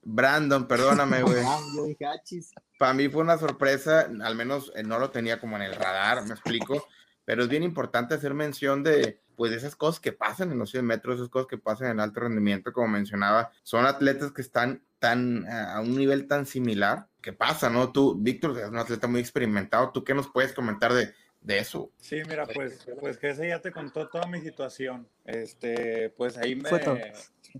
[0.00, 1.44] Brandon, perdóname, güey.
[2.78, 6.24] Para mí fue una sorpresa, al menos eh, no lo tenía como en el radar,
[6.24, 6.88] me explico,
[7.26, 10.86] pero es bien importante hacer mención de, pues, esas cosas que pasan en los 100
[10.86, 15.44] metros, esas cosas que pasan en alto rendimiento, como mencionaba, son atletas que están tan
[15.44, 17.92] eh, a un nivel tan similar, que pasa, ¿no?
[17.92, 21.12] Tú, Víctor, es un atleta muy experimentado, ¿tú qué nos puedes comentar de,
[21.46, 21.92] de eso.
[21.98, 25.08] Sí, mira, pues, pues que ese ya te contó toda mi situación.
[25.24, 26.68] Este, pues ahí me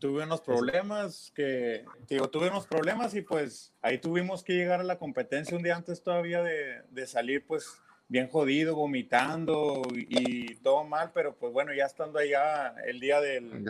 [0.01, 4.85] tuve unos problemas que, digo, tuve unos problemas y pues ahí tuvimos que llegar a
[4.85, 10.85] la competencia un día antes todavía de, de salir, pues bien jodido, vomitando y, todo
[10.85, 13.64] mal, pero pues bueno, ya estando allá el día del,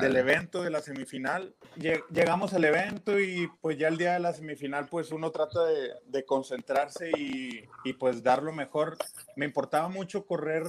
[0.00, 4.32] del evento, de la semifinal, llegamos al evento y pues ya el día de la
[4.32, 8.96] semifinal pues uno trata de, de concentrarse y, y, pues dar lo mejor.
[9.36, 10.64] Me importaba mucho correr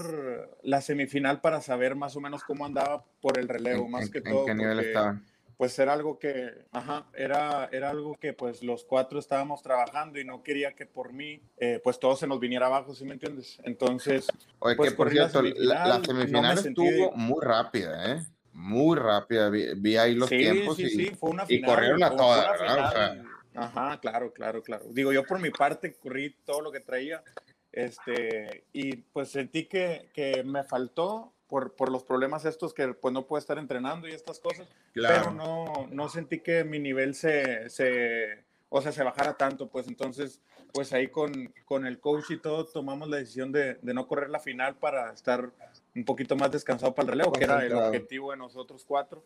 [0.62, 4.42] la semifinal para saber más o menos cómo andaba por el relevo, más que todo.
[4.42, 5.26] ¿En qué nivel estaban?
[5.58, 10.26] Pues era algo que, ajá, era, era algo que pues los cuatro estábamos trabajando y
[10.26, 13.60] no quería que por mí, eh, pues todo se nos viniera abajo, ¿sí me entiendes?
[13.64, 14.28] Entonces,
[14.60, 18.26] Oye, pues, que por cierto, la semifinal, estuvo muy rápida, ¿eh?
[18.54, 22.16] Muy rápida, vi, ahí los tiempos sí, y, sí, fue una final, y corrieron a
[22.16, 23.24] todas, ¿verdad?
[23.56, 24.86] Ajá, claro, claro, claro.
[24.90, 27.24] Digo, yo por mi parte corrí todo lo que traía,
[27.72, 33.14] este, y pues sentí que, que me faltó por, por, los problemas estos que pues
[33.14, 37.70] no puedo estar entrenando y estas cosas, pero no, no sentí que mi nivel se,
[37.70, 39.88] se, o sea, se bajara tanto, pues.
[39.88, 40.42] Entonces,
[40.74, 44.32] pues ahí con, con el coach y todo tomamos la decisión de, de, no correr
[44.32, 45.52] la final para estar
[45.96, 49.24] un poquito más descansado para el relevo, que era el objetivo de nosotros cuatro.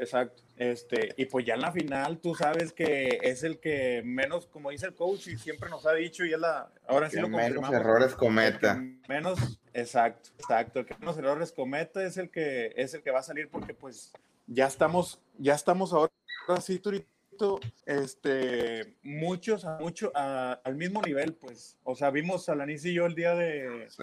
[0.00, 0.42] Exacto.
[0.56, 4.70] Este, y pues ya en la final tú sabes que es el que menos, como
[4.70, 7.72] dice el coach, y siempre nos ha dicho, y es la, ahora sí lo menos
[7.72, 8.74] errores cometa.
[8.74, 10.80] que Menos, exacto, exacto.
[10.80, 13.72] El que menos errores cometa es el que es el que va a salir porque
[13.74, 14.12] pues
[14.46, 16.10] ya estamos, ya estamos ahora
[16.60, 21.76] sí, Turito, este, muchos, a mucho, a- al mismo nivel, pues.
[21.84, 24.02] O sea, vimos a Lanis y yo el día de, Sí.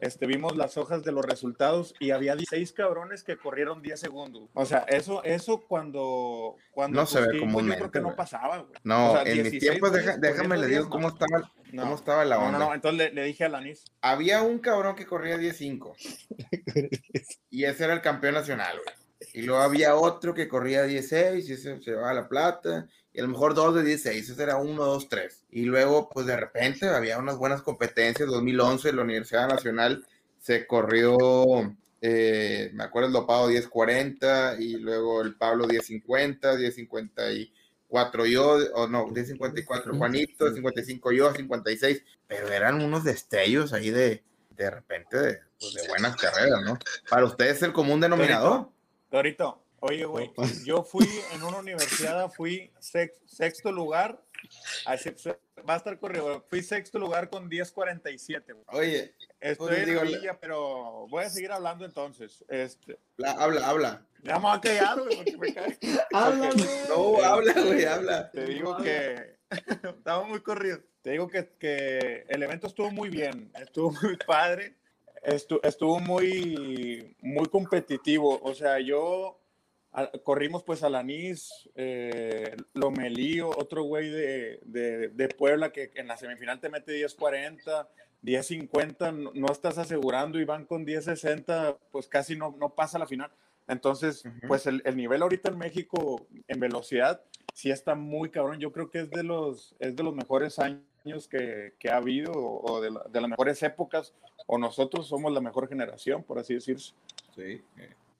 [0.00, 4.48] Este, vimos las hojas de los resultados y había 16 cabrones que corrieron 10 segundos.
[4.54, 8.16] O sea, eso, eso cuando, cuando No se ve tiempos, comúnmente, yo creo que no
[8.16, 8.72] pasaba, güey.
[8.84, 11.82] No, O sea, en mis 16 tiempos, deja- déjame le digo 10, cómo estaba, No.
[11.82, 12.58] cómo estaba la onda.
[12.58, 13.84] no, no, entonces le, le dije a Lanis.
[14.00, 15.94] Había un cabrón que corría 10.5
[17.50, 18.96] y ese era el campeón nacional, güey.
[19.32, 22.86] Y luego había otro que corría 16 y ese se llevaba la plata.
[23.16, 25.44] Y a lo mejor dos de 16, ese era 1, 2, 3.
[25.50, 28.28] Y luego, pues de repente había unas buenas competencias.
[28.28, 30.06] 2011, la Universidad Nacional
[30.38, 31.16] se corrió,
[32.02, 39.06] eh, me acuerdo el dopado 10.40 y luego el Pablo 10.50, 10.54 yo, o no,
[39.06, 42.04] 10.54 Juanito, 55 yo, 56.
[42.26, 46.78] Pero eran unos destellos ahí de, de repente, de, pues, de buenas carreras, ¿no?
[47.08, 48.68] Para ustedes el común denominador.
[49.10, 50.30] Torito, oye, güey,
[50.64, 54.20] yo fui en una universidad, fui sex- sexto lugar,
[55.68, 58.64] va a estar corrido, fui sexto lugar con 10.47, güey.
[58.68, 62.44] Oye, Estoy pues, en digo, la villa, pero voy a seguir hablando entonces.
[62.48, 64.06] Este, la- habla, habla.
[64.22, 65.78] ya me voy a callar, güey, porque me cae.
[66.12, 66.88] Habla, Porque- güey.
[66.88, 68.30] No, habla, güey, habla.
[68.30, 69.36] Te digo que
[69.84, 70.80] estaba muy corrido.
[71.02, 74.74] Te digo que, que el evento estuvo muy bien, estuvo muy padre,
[75.24, 78.40] estu- estuvo muy, muy competitivo.
[78.42, 79.38] O sea, yo
[79.96, 86.06] a- corrimos pues a Lanís, eh, Lomelío, otro güey de, de, de Puebla que en
[86.06, 87.88] la semifinal te mete 10.40,
[88.22, 93.06] 10.50, no, no estás asegurando y van con 10.60, pues casi no, no pasa la
[93.06, 93.30] final.
[93.68, 97.20] Entonces, pues el, el nivel ahorita en México en velocidad
[97.52, 98.60] sí está muy cabrón.
[98.60, 102.30] Yo creo que es de los, es de los mejores años que, que ha habido
[102.32, 104.12] o, o de, la- de las mejores épocas
[104.46, 106.92] o nosotros somos la mejor generación, por así decirse.
[107.34, 107.60] Sí.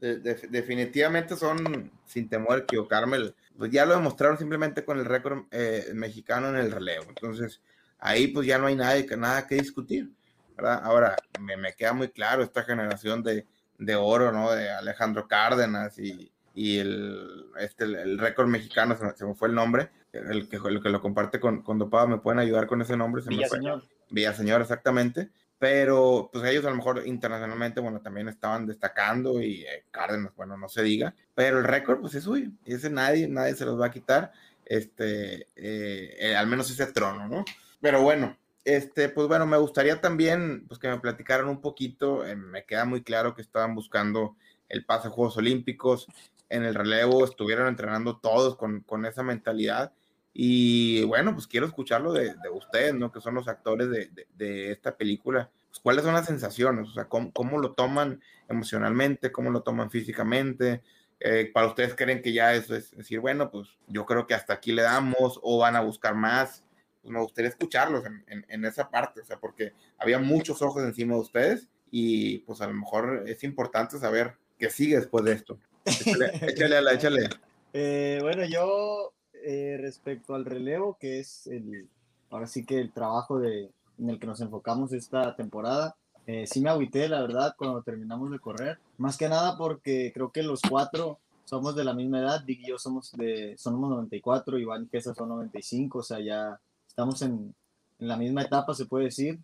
[0.00, 5.04] De- de- definitivamente son, sin temor a equivocarme, pues ya lo demostraron simplemente con el
[5.04, 7.06] récord eh, mexicano en el relevo.
[7.08, 7.60] Entonces,
[7.98, 10.10] ahí pues ya no hay nada, que- nada que discutir.
[10.56, 10.80] ¿verdad?
[10.84, 13.46] Ahora, me, me queda muy claro esta generación de,
[13.78, 14.50] de oro, ¿no?
[14.52, 19.34] De Alejandro Cárdenas y, y el, este, el, el récord mexicano, se me, se me
[19.34, 22.66] fue el nombre, el que, el que lo comparte con, con Dopado, ¿me pueden ayudar
[22.66, 23.20] con ese nombre?
[23.20, 23.58] Se me fue.
[23.58, 23.84] Villaseñor.
[24.08, 25.28] Villaseñor, exactamente.
[25.58, 30.56] Pero pues ellos a lo mejor internacionalmente, bueno, también estaban destacando y eh, Cárdenas, bueno,
[30.56, 31.14] no se diga.
[31.34, 32.50] Pero el récord, pues es suyo.
[32.64, 34.32] Y ese nadie, nadie se los va a quitar.
[34.66, 37.44] Este, eh, eh, al menos ese trono, ¿no?
[37.80, 42.26] Pero bueno, este, pues bueno, me gustaría también pues, que me platicaran un poquito.
[42.26, 44.36] eh, me queda muy claro que estaban buscando
[44.68, 46.08] el pase a Juegos Olímpicos.
[46.48, 49.92] En el relevo estuvieron entrenando todos con, con esa mentalidad.
[50.38, 53.10] Y bueno, pues quiero escucharlo de, de ustedes, ¿no?
[53.10, 55.50] Que son los actores de, de- de esta película.
[55.70, 56.90] Pues, ¿Cuáles son las sensaciones?
[56.90, 59.32] O sea, ¿cómo, cómo lo toman emocionalmente?
[59.32, 60.82] ¿Cómo lo toman físicamente?
[61.20, 64.52] Eh, ¿Para ustedes creen que ya eso es decir, bueno, pues yo creo que hasta
[64.52, 66.62] aquí le damos o van a buscar más?
[67.00, 70.82] Pues me gustaría escucharlos en, en- en esa parte, o sea, porque había muchos ojos
[70.82, 75.32] encima de ustedes y pues a lo mejor es importante saber qué sigue después de
[75.32, 75.58] esto.
[75.86, 77.28] Échale, échale, échale.
[77.72, 79.14] Eh, bueno, yo
[79.48, 81.88] eh, respecto al relevo, que es el,
[82.30, 85.94] ahora sí que el trabajo de, en el que nos enfocamos esta temporada,
[86.26, 88.80] eh, sí me agüité, la verdad, cuando terminamos de correr.
[88.98, 92.44] Más que nada porque creo que los cuatro somos de la misma edad.
[92.44, 96.60] Vic y yo somos de, somos 94, Iván y Kesa son 95, o sea, ya
[96.88, 97.54] estamos en,
[98.00, 99.38] en la misma etapa, se puede decir.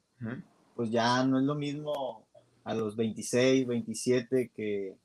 [0.74, 2.24] Pues ya no es lo mismo
[2.64, 4.96] a los 26, 27 que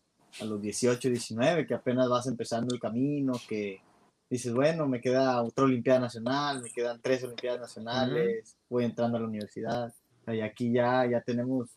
[0.42, 3.82] a los 18, 19, que apenas vas empezando el camino, que
[4.30, 9.22] dices, bueno, me queda otra Olimpiada Nacional, me quedan tres Olimpiadas Nacionales, voy entrando a
[9.22, 9.94] la universidad.
[10.28, 11.70] Y aquí ya, ya tenemos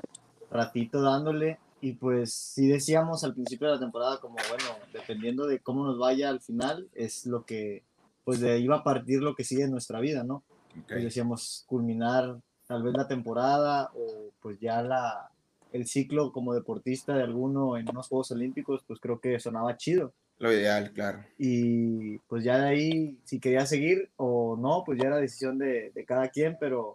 [0.51, 1.59] ratito dándole.
[1.83, 5.99] Y pues sí decíamos al principio de la temporada como, bueno, dependiendo de cómo nos
[5.99, 7.85] vaya al final, es lo que,
[8.25, 10.43] pues de ahí va a partir lo que sigue en nuestra vida, ¿no?
[10.79, 10.89] Ok.
[10.89, 15.31] Pues decíamos culminar tal vez la temporada o pues ya la,
[15.73, 20.13] el ciclo como deportista de alguno en unos Juegos Olímpicos, pues creo que sonaba chido.
[20.41, 21.23] Lo ideal, claro.
[21.39, 25.93] Y pues ya de ahí, si quería seguir o no, pues ya era decisión de,
[25.95, 26.95] de cada quien, pero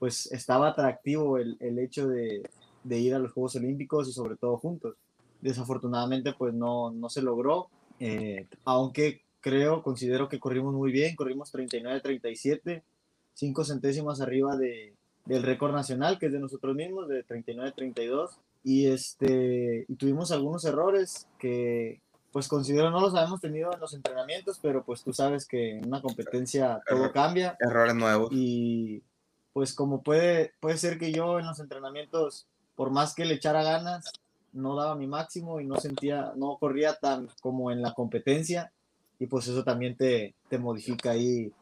[0.00, 2.42] pues estaba atractivo el, el hecho de,
[2.82, 4.96] de ir a los Juegos Olímpicos y sobre todo juntos.
[5.40, 7.68] Desafortunadamente pues no, no se logró,
[8.00, 12.82] eh, aunque creo, considero que corrimos muy bien, corrimos 39-37,
[13.34, 18.30] 5 centésimas arriba de, del récord nacional, que es de nosotros mismos, de 39-32,
[18.64, 22.00] y, este, y tuvimos algunos errores que,
[22.32, 25.86] pues considero no los habíamos tenido en los entrenamientos, pero pues tú sabes que en
[25.86, 28.30] una competencia todo cambia Errores nuevos.
[28.32, 29.02] y
[29.52, 33.62] pues como puede, puede ser que yo en los entrenamientos, por más que le echara
[33.62, 34.10] ganas,
[34.52, 38.72] no daba mi máximo y no sentía, no corría tan como en la competencia
[39.18, 41.52] y pues eso también te, te modifica ahí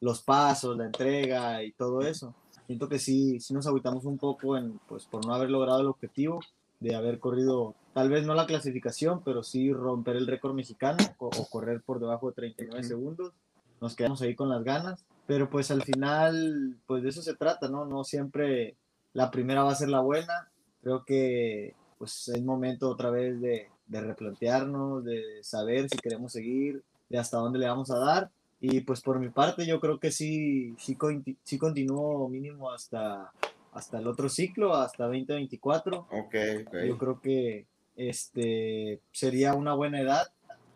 [0.00, 2.34] los pasos, la entrega y todo eso.
[2.66, 5.86] Siento que sí, sí nos agüitamos un poco en, pues, por no haber logrado el
[5.86, 6.40] objetivo
[6.80, 11.26] de haber corrido, tal vez no la clasificación, pero sí romper el récord mexicano o,
[11.26, 12.88] o correr por debajo de 39 Ujú.
[12.88, 13.32] segundos.
[13.80, 17.68] Nos quedamos ahí con las ganas, pero pues al final, pues de eso se trata,
[17.68, 17.86] ¿no?
[17.86, 18.76] No siempre
[19.14, 20.48] la primera va a ser la buena.
[20.80, 26.84] Creo que pues es momento otra vez de, de replantearnos, de saber si queremos seguir,
[27.08, 28.30] de hasta dónde le vamos a dar.
[28.60, 30.96] Y pues por mi parte yo creo que sí, sí,
[31.42, 33.32] sí continúo mínimo hasta,
[33.72, 36.06] hasta el otro ciclo, hasta 2024.
[36.12, 36.34] Ok,
[36.64, 36.74] ok.
[36.86, 37.66] Yo creo que
[37.98, 40.28] este sería una buena edad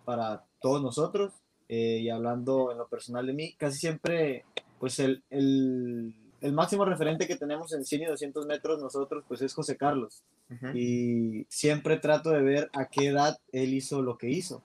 [0.05, 1.33] para todos nosotros.
[1.69, 4.45] eh, y hablando en lo personal de mí, casi siempre,
[4.79, 9.41] pues el, el, el máximo referente que tenemos en 100 y 200 metros nosotros, pues
[9.41, 10.23] es José Carlos.
[10.75, 14.61] Y siempre trato de ver a qué edad él hizo lo que hizo.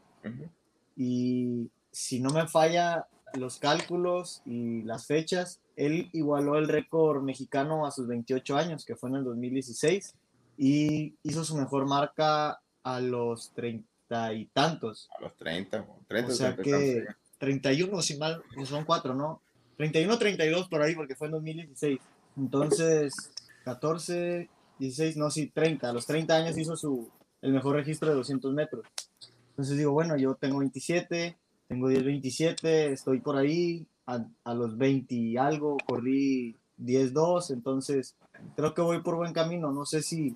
[0.98, 7.86] Y si no me falla los cálculos y las fechas, él igualó el récord mexicano
[7.86, 10.16] a sus 28 años, que fue en el 2016,
[10.58, 15.08] y hizo su mejor marca a los 30 y tantos.
[15.18, 19.42] A los 30, 30, O sea 30 que tantos, 31, si mal, son cuatro, ¿no?
[19.78, 22.00] 31, 32 por ahí, porque fue en 2016.
[22.38, 23.32] Entonces,
[23.64, 25.90] 14, 16, no, sí, 30.
[25.90, 27.10] A los 30 años hizo su,
[27.42, 28.86] el mejor registro de 200 metros.
[29.50, 33.86] Entonces digo, bueno, yo tengo 27, tengo 10, 27, estoy por ahí.
[34.10, 37.52] A, a los 20 y algo corrí 10, 2.
[37.52, 38.16] Entonces,
[38.56, 39.74] creo que voy por buen camino.
[39.74, 40.36] No sé si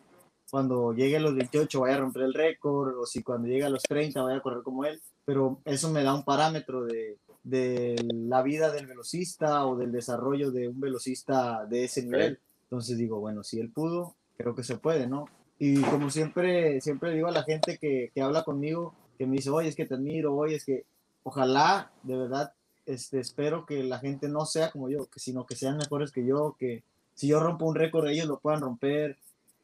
[0.52, 3.70] cuando llegue a los 28 vaya a romper el récord o si cuando llegue a
[3.70, 7.96] los 30 vaya a correr como él, pero eso me da un parámetro de, de
[8.14, 12.40] la vida del velocista o del desarrollo de un velocista de ese nivel.
[12.64, 15.26] Entonces digo, bueno, si él pudo, creo que se puede, ¿no?
[15.58, 19.52] Y como siempre, siempre digo a la gente que, que habla conmigo, que me dice,
[19.52, 20.86] oye, es que te admiro, oye, es que
[21.24, 22.54] ojalá, de verdad,
[22.86, 26.56] este, espero que la gente no sea como yo, sino que sean mejores que yo,
[26.60, 26.84] que
[27.14, 29.18] si yo rompo un récord, ellos lo puedan romper.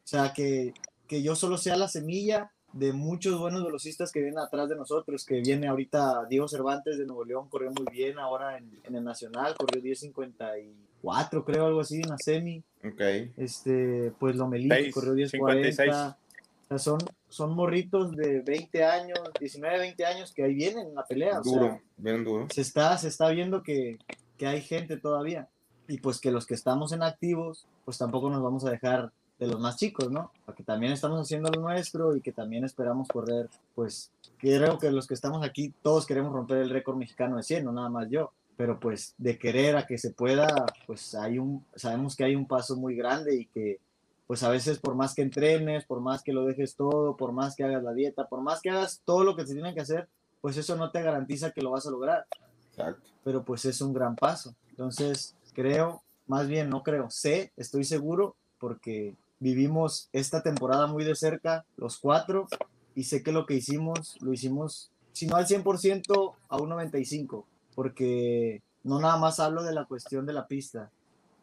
[0.08, 0.72] O sea, que,
[1.06, 5.26] que yo solo sea la semilla de muchos buenos velocistas que vienen atrás de nosotros,
[5.26, 9.04] que viene ahorita Diego Cervantes de Nuevo León, corrió muy bien ahora en, en el
[9.04, 12.64] Nacional, corrió 10.54, creo, algo así, en la semi.
[12.82, 13.02] Ok.
[13.36, 15.72] Este, pues Lomelí, corrió 10.40.
[15.72, 20.94] O sea, son, son morritos de 20 años, 19, 20 años que ahí vienen en
[20.94, 21.40] la pelea.
[21.40, 22.46] O sea, Duro, bien duro.
[22.50, 23.98] se está, se está viendo que,
[24.38, 25.50] que hay gente todavía.
[25.86, 29.46] Y pues que los que estamos en activos, pues tampoco nos vamos a dejar de
[29.46, 30.32] los más chicos, ¿no?
[30.44, 35.06] Porque también estamos haciendo lo nuestro y que también esperamos correr, pues creo que los
[35.06, 38.32] que estamos aquí, todos queremos romper el récord mexicano de 100, no nada más yo.
[38.56, 40.48] Pero pues de querer a que se pueda,
[40.86, 43.78] pues hay un, sabemos que hay un paso muy grande y que
[44.26, 47.54] pues a veces por más que entrenes, por más que lo dejes todo, por más
[47.54, 50.08] que hagas la dieta, por más que hagas todo lo que se tiene que hacer,
[50.40, 52.26] pues eso no te garantiza que lo vas a lograr
[52.70, 53.08] Exacto.
[53.24, 54.54] pero pues es un gran paso.
[54.70, 61.14] Entonces, creo, más bien no creo, sé, estoy seguro, porque vivimos esta temporada muy de
[61.14, 62.46] cerca, los cuatro,
[62.94, 67.44] y sé que lo que hicimos, lo hicimos, si no al 100%, a un 95%,
[67.74, 70.90] porque no nada más hablo de la cuestión de la pista,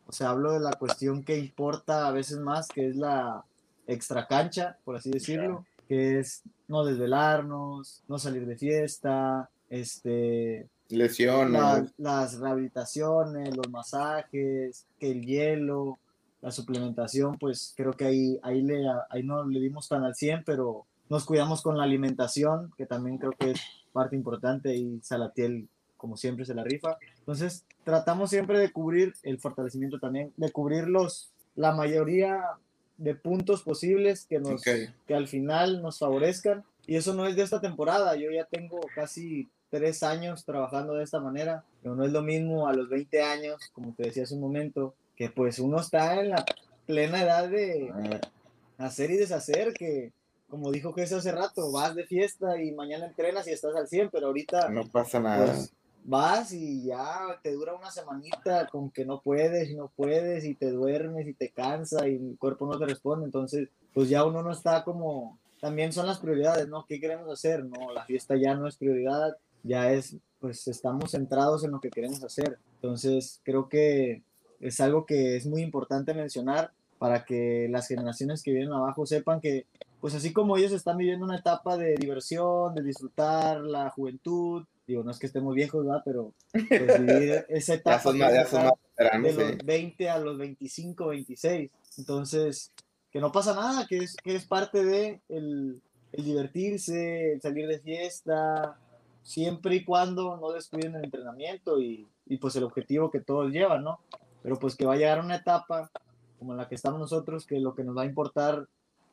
[0.08, 3.44] o sea, hablo de la cuestión que importa a veces más, que es la
[3.88, 11.52] extra cancha, por así decirlo, que es no desvelarnos, no salir de fiesta, este, Lesiones.
[11.54, 15.98] la- las rehabilitaciones, los masajes, que el hielo,
[16.46, 20.44] la suplementación, pues creo que ahí, ahí, le, ahí no le dimos tan al 100,
[20.46, 25.68] pero nos cuidamos con la alimentación, que también creo que es parte importante y Salatiel,
[25.98, 27.00] como siempre, se la rifa.
[27.18, 32.44] Entonces, tratamos siempre de cubrir el fortalecimiento también, de cubrir los, la mayoría
[32.98, 34.94] de puntos posibles que, nos, Ok.
[35.08, 36.64] que al final nos favorezcan.
[36.86, 41.06] Y eso no es de esta temporada, yo ya tengo casi tres años trabajando de
[41.06, 44.36] esta manera, pero no es lo mismo a los 20 años, como te decía hace
[44.36, 46.46] un momento, que pues uno está en la
[46.86, 47.92] plena edad de
[48.78, 50.12] hacer y deshacer, que
[50.48, 54.10] como dijo Jesús hace rato, vas de fiesta y mañana entrenas y estás al 100,
[54.12, 55.46] pero ahorita no pasa nada.
[55.48, 60.46] pues, vas y ya te dura una semanita con que no puedes y no puedes
[60.46, 64.24] y te duermes y te cansa y el cuerpo no te responde, entonces pues ya
[64.24, 66.86] uno no está como, también son las prioridades, ¿no?
[66.86, 67.66] ¿Qué queremos hacer?
[67.66, 71.90] No, la fiesta ya no es prioridad, ya es, pues estamos centrados en lo que
[71.90, 74.22] queremos hacer, entonces creo que
[74.60, 79.42] es algo que es muy importante mencionar para que las generaciones que vienen abajo sepan
[79.42, 79.66] que
[80.00, 85.04] pues así como ellos están viviendo una etapa de diversión, de disfrutar la juventud, digo,
[85.04, 86.04] no es que estemos viejos, ¿verdad?
[86.06, 91.72] Pero pues, vivir esa etapa son de los 20 a los 25, 26.
[91.98, 92.72] Entonces,
[93.12, 95.82] que no pasa nada, que es, que es parte de el,
[96.12, 98.78] el divertirse, el salir de fiesta,
[99.24, 103.84] siempre y cuando no descuiden el entrenamiento y, y pues el objetivo que todos llevan,
[103.84, 104.00] ¿no?
[104.46, 105.90] Pero pues que va a llegar una etapa
[106.38, 108.68] como en la que estamos nosotros, que lo que nos va a importar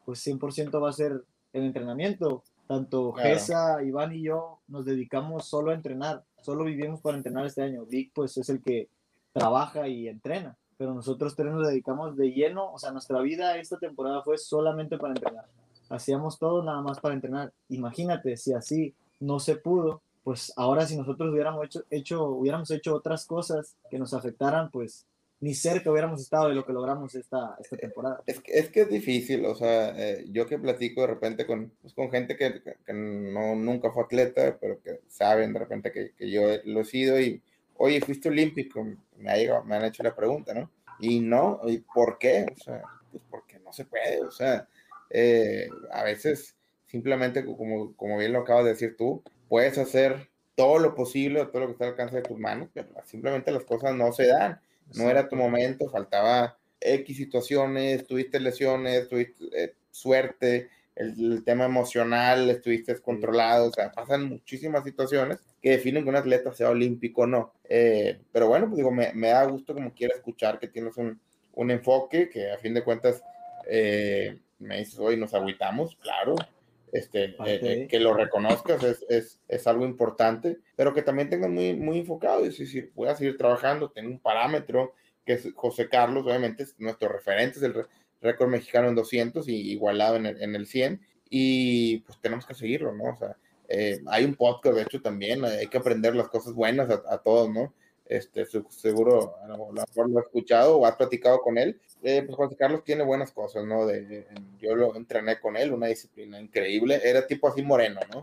[0.05, 1.25] pues 100% va a ser
[1.55, 2.43] el entrenamiento.
[2.69, 3.31] Tanto Claro.
[3.31, 7.87] Gesa, Iván y yo nos dedicamos solo a entrenar, solo vivimos para entrenar este año.
[7.87, 8.91] Vic pues es el que
[9.33, 13.79] trabaja y entrena, pero nosotros tres nos dedicamos de lleno, o sea, nuestra vida esta
[13.79, 15.47] temporada fue solamente para entrenar.
[15.89, 17.55] Hacíamos todo nada más para entrenar.
[17.71, 22.95] Imagínate si así no se pudo, pues ahora si nosotros hubiéramos hecho, hecho, hubiéramos hecho
[22.95, 25.07] otras cosas que nos afectaran, pues
[25.43, 28.23] ni cerca hubiéramos estado de lo que logramos esta, esta temporada.
[28.27, 31.73] Es que, es que es difícil, o sea, eh, yo que platico de repente con,
[31.83, 36.13] pues, con gente que, que- no, nunca fue atleta, pero que saben de repente que,
[36.13, 37.43] que yo lo he sido y,
[37.77, 38.87] oye, fuiste olímpico,
[39.17, 40.71] me, ha llegado- me han hecho la pregunta, ¿no?
[41.01, 42.47] Y no, ¿y por qué?
[42.57, 44.69] O sea, pues porque no se puede, o sea,
[45.11, 46.55] eh, a veces
[46.87, 51.63] simplemente, como, como bien lo acabas de decir tú, puedes hacer todo lo posible, todo
[51.63, 54.61] lo que está al alcance de tus manos, pero simplemente las cosas no se dan,
[54.97, 61.65] no era tu momento, faltaba X situaciones, tuviste lesiones, tuviste eh, suerte, el, el tema
[61.65, 67.23] emocional, estuviste descontrolado, o sea, pasan muchísimas situaciones que definen que un atleta sea olímpico
[67.23, 67.53] o no.
[67.69, 71.21] Eh, pero bueno, pues digo, me, me da gusto como quiera escuchar que tienes un,
[71.55, 73.23] un enfoque que a fin de cuentas
[73.69, 76.35] eh, me dices, hoy nos agüitamos, claro,
[76.93, 81.51] este, eh, eh, que lo reconozcas es, es, es, algo importante, pero que también tengas
[81.51, 84.93] muy, muy enfocado y decir, voy a seguir trabajando, tengo un parámetro
[85.25, 87.87] que es José Carlos, obviamente es nuestro referente, es el
[88.21, 92.55] récord mexicano en 200 y igualado en el, en el 100 y pues tenemos que
[92.55, 93.05] seguirlo, ¿no?
[93.05, 93.39] O sea,
[93.69, 97.19] eh, hay un podcast, de hecho, también, hay que aprender las cosas buenas a, a
[97.23, 97.73] todos, ¿no?
[98.07, 101.81] Este, seguro a lo mejor lo has escuchado o has platicado con él.
[102.03, 103.87] Eh, pues José Carlos tiene buenas cosas, ¿no?
[103.87, 104.27] De, de,
[104.59, 107.01] yo lo entrené con él, una disciplina increíble.
[107.03, 108.21] Era tipo así moreno, ¿no?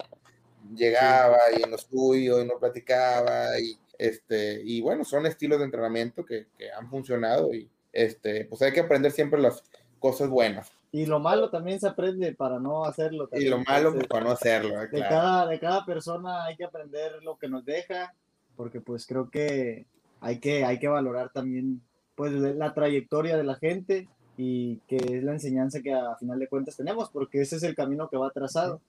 [0.76, 1.60] Llegaba sí.
[1.60, 6.26] y en lo suyo y no platicaba y este y bueno, son estilos de entrenamiento
[6.26, 9.64] que, que, han funcionado y este pues hay que aprender siempre las
[10.00, 10.72] cosas buenas.
[10.92, 13.28] Y lo malo también se aprende para no hacerlo.
[13.28, 13.48] También.
[13.48, 14.70] Y lo malo pues, para no hacerlo.
[14.70, 14.90] Claro.
[14.92, 18.14] De, cada, de cada persona hay que aprender lo que nos deja,
[18.60, 19.86] porque pues creo que
[20.20, 21.82] hay que, hay que valorar también
[22.16, 26.50] pues la trayectoria de la gente y que es la enseñanza que a final de
[26.50, 28.82] cuentas tenemos, porque ese es el camino que va trazado.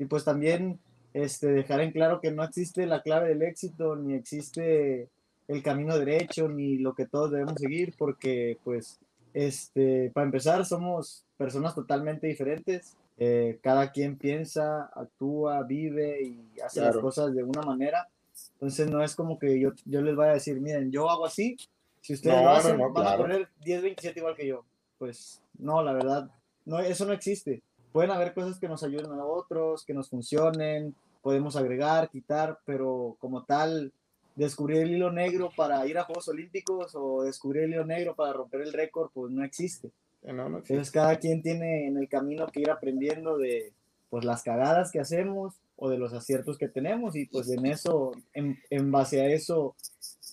[0.00, 0.80] Y pues también
[1.12, 5.08] este, dejar en claro que no existe la clave del éxito, ni existe
[5.46, 8.98] el camino derecho, ni lo que todos debemos seguir, porque pues
[9.32, 12.96] este, para empezar somos personas totalmente diferentes.
[13.16, 16.94] Eh, cada quien piensa, actúa, vive y hace claro.
[16.94, 18.08] las cosas de una manera.
[18.54, 21.56] Entonces no es como que yo, yo les vaya a decir, miren, yo hago así,
[22.00, 23.24] si ustedes no, lo hacen, no, no, van claro.
[23.24, 24.64] a correr 10-27 igual que yo.
[24.98, 26.30] Pues no, la verdad,
[26.64, 27.62] no, eso no existe.
[27.92, 33.16] Pueden haber cosas que nos ayuden a otros, que nos funcionen, podemos agregar, quitar, pero
[33.20, 33.92] como tal,
[34.36, 38.32] descubrir el hilo negro para ir a Juegos Olímpicos o descubrir el hilo negro para
[38.32, 39.90] romper el récord, pues no existe.
[40.22, 40.74] No, no existe.
[40.74, 43.72] Entonces cada quien tiene en el camino que ir aprendiendo de
[44.10, 48.12] pues las cagadas que hacemos o de los aciertos que tenemos y pues en eso,
[48.32, 49.74] en, en base a eso,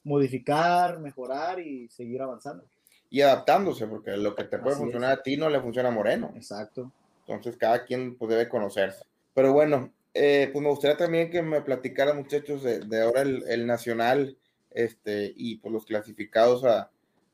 [0.04, 2.64] modificar, mejorar y seguir avanzando.
[3.10, 5.20] Y adaptándose, porque lo que te puede Así funcionar es.
[5.20, 6.32] a ti no le funciona a Moreno.
[6.36, 6.92] Exacto.
[7.28, 9.04] Entonces cada quien pues, debe conocerse.
[9.34, 13.44] Pero bueno, eh, pues me gustaría también que me platicaran muchachos de, de ahora el,
[13.48, 14.38] el, nacional
[14.72, 16.92] este, y pues los clasificados a,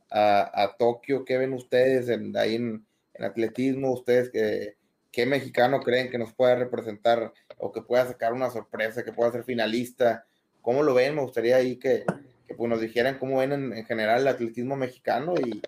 [0.09, 1.25] a, a Tokio.
[1.25, 3.91] ¿Qué ven ustedes en, ahí en, en atletismo?
[3.91, 4.76] ¿Ustedes que,
[5.17, 9.31] qué mexicano creen que nos pueda representar o que pueda sacar una sorpresa, que pueda
[9.31, 10.27] ser finalista?
[10.61, 11.15] ¿Cómo lo ven?
[11.15, 12.05] Me gustaría ahí que,
[12.47, 15.59] que pues, nos dijeran cómo ven en, en general el atletismo mexicano y,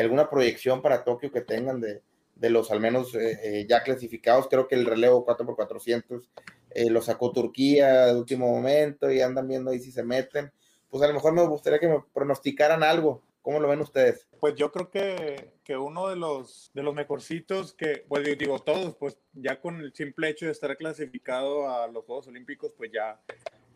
[0.00, 2.02] alguna proyección para Tokio que tengan de,
[2.36, 4.46] de los al menos eh, eh, ya clasificados.
[4.48, 6.26] Creo que el relevo 4x400
[6.70, 10.50] eh, lo sacó Turquía de último momento y andan viendo ahí si se meten.
[10.88, 13.22] Pues a lo mejor me gustaría que me pronosticaran algo.
[13.42, 14.26] ¿Cómo lo ven ustedes?
[14.40, 18.94] Pues yo creo que, que uno de los, de los mejorcitos que, pues digo todos,
[18.96, 23.20] pues ya con el simple hecho de estar clasificado a los Juegos Olímpicos, pues ya,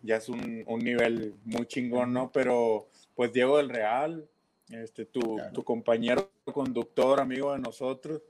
[0.03, 2.31] ya es un, un nivel muy chingón, ¿no?
[2.33, 4.29] Pero pues Diego del Real,
[4.69, 5.53] este, tu, claro.
[5.53, 8.23] tu compañero conductor, amigo de nosotros,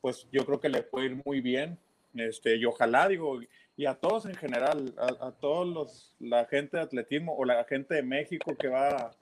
[0.00, 1.78] pues yo creo que le puede ir muy bien.
[2.14, 3.40] Este, y ojalá, digo,
[3.76, 7.64] y a todos en general, a, a, todos los, la gente de atletismo o la
[7.64, 9.14] gente de México que va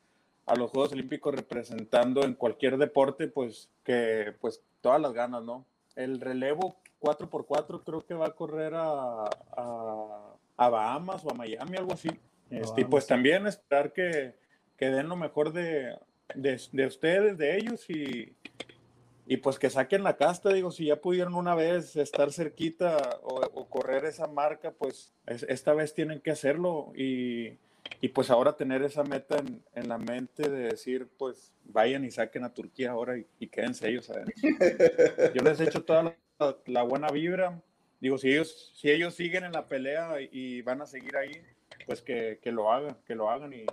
[0.48, 5.64] a, los Juegos Olímpicos representando en cualquier deporte, pues que, pues todas las ganas, ¿no?
[5.96, 9.24] El relevo 4x4 creo que va a correr a,
[9.56, 12.08] a, a Bahamas o a Miami, algo así.
[12.50, 14.34] Este, y pues también esperar que,
[14.76, 15.96] que den lo mejor de,
[16.34, 18.34] de, de ustedes, de ellos y,
[19.26, 23.40] y pues que saquen la casta, digo, si ya pudieron una vez estar cerquita o,
[23.54, 27.58] o correr esa marca, pues es- esta vez tienen que hacerlo y,
[28.00, 32.10] y pues ahora tener esa meta en, en la mente de decir, pues vayan y
[32.10, 34.34] saquen a Turquía ahora y, y quédense ellos adentro.
[35.34, 37.60] Yo les echo toda la, la buena vibra.
[38.00, 41.32] Digo, si ellos, si ellos siguen en la pelea y, y van a seguir ahí,
[41.86, 43.64] pues que, que lo hagan, que lo hagan y,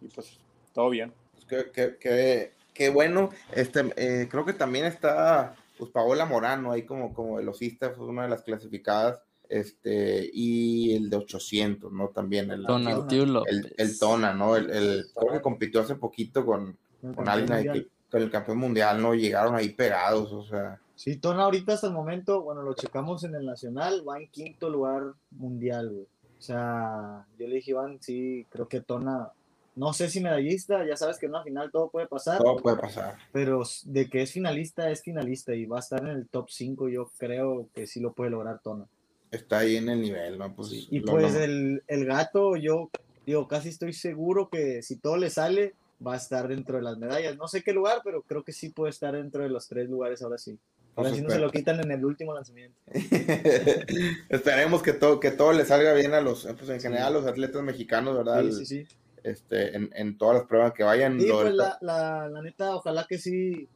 [0.00, 0.40] y pues
[0.74, 1.12] todo bien.
[1.32, 3.30] Pues qué, qué- qué- qué bueno.
[3.54, 8.24] Este, eh, creo que también está pues Paola Morano ahí como, como velocista, fue una
[8.24, 9.22] de las clasificadas.
[9.48, 12.08] Este, y el de 800, ¿no?
[12.08, 14.56] También el, Donatiu el, el Tona, ¿no?
[14.56, 16.76] El, el- creo que compitió hace poquito con,
[17.14, 19.14] con alguien ahí que- con el campeón mundial, ¿no?
[19.14, 20.80] Llegaron ahí pegados, o sea.
[20.94, 24.68] Sí, Tona ahorita hasta el momento, bueno, lo checamos en el Nacional, va en quinto
[24.68, 26.06] lugar mundial, güey.
[26.38, 29.30] O sea, yo le dije, Iván, sí, creo que Tona,
[29.76, 32.76] no sé si medallista, ya sabes que en una final todo puede pasar, Todo puede
[32.76, 33.16] pasar.
[33.32, 36.88] pero de que es finalista, es finalista y va a estar en el top 5,
[36.88, 38.86] yo creo que sí lo puede lograr Tona.
[39.30, 40.54] Está ahí en el nivel, ¿no?
[40.54, 42.90] Pues, Y lo- pues lo- el, el gato, yo
[43.26, 45.74] digo, casi estoy seguro que si todo le sale,
[46.04, 47.36] va a estar dentro de las medallas.
[47.36, 50.22] No sé qué lugar, pero creo que sí puede estar dentro de los tres lugares
[50.22, 50.58] ahora sí.
[50.96, 52.76] Ahora sí no se lo quitan en el último lanzamiento.
[54.28, 57.26] Esperemos que todo, que todo le salga bien a los, pues en general a los
[57.26, 58.42] atletas mexicanos, ¿verdad?
[58.42, 58.96] Sí, sí, sí.
[59.22, 61.20] Este, en, en todas las pruebas que vayan.
[61.20, 63.68] Sí, pues la, la, la neta, ojalá que sí.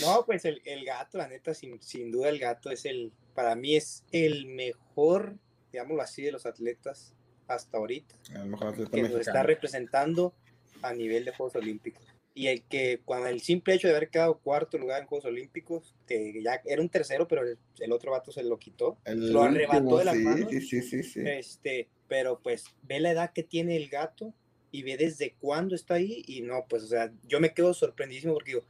[0.00, 3.54] No, pues el, el gato, la neta, sin, sin duda el gato es el, para
[3.54, 5.36] mí es el mejor,
[5.72, 7.14] digámoslo así, de los atletas
[7.48, 9.46] hasta ahorita, el mejor atleta que nos está mexicano.
[9.46, 10.34] representando
[10.82, 12.04] a nivel de Juegos Olímpicos.
[12.34, 15.94] Y el que, cuando el simple hecho de haber quedado cuarto lugar en Juegos Olímpicos,
[16.06, 19.42] que ya era un tercero, pero el, el otro vato se lo quitó, El lo
[19.42, 20.50] arrebató último, de las sí, manos.
[20.50, 21.20] Sí, sí, sí, sí.
[21.26, 24.34] Este, pero pues ve la edad que tiene el gato
[24.70, 28.32] y ve desde cuándo está ahí y no, pues, o sea, yo me quedo sorprendidísimo
[28.32, 28.64] porque digo,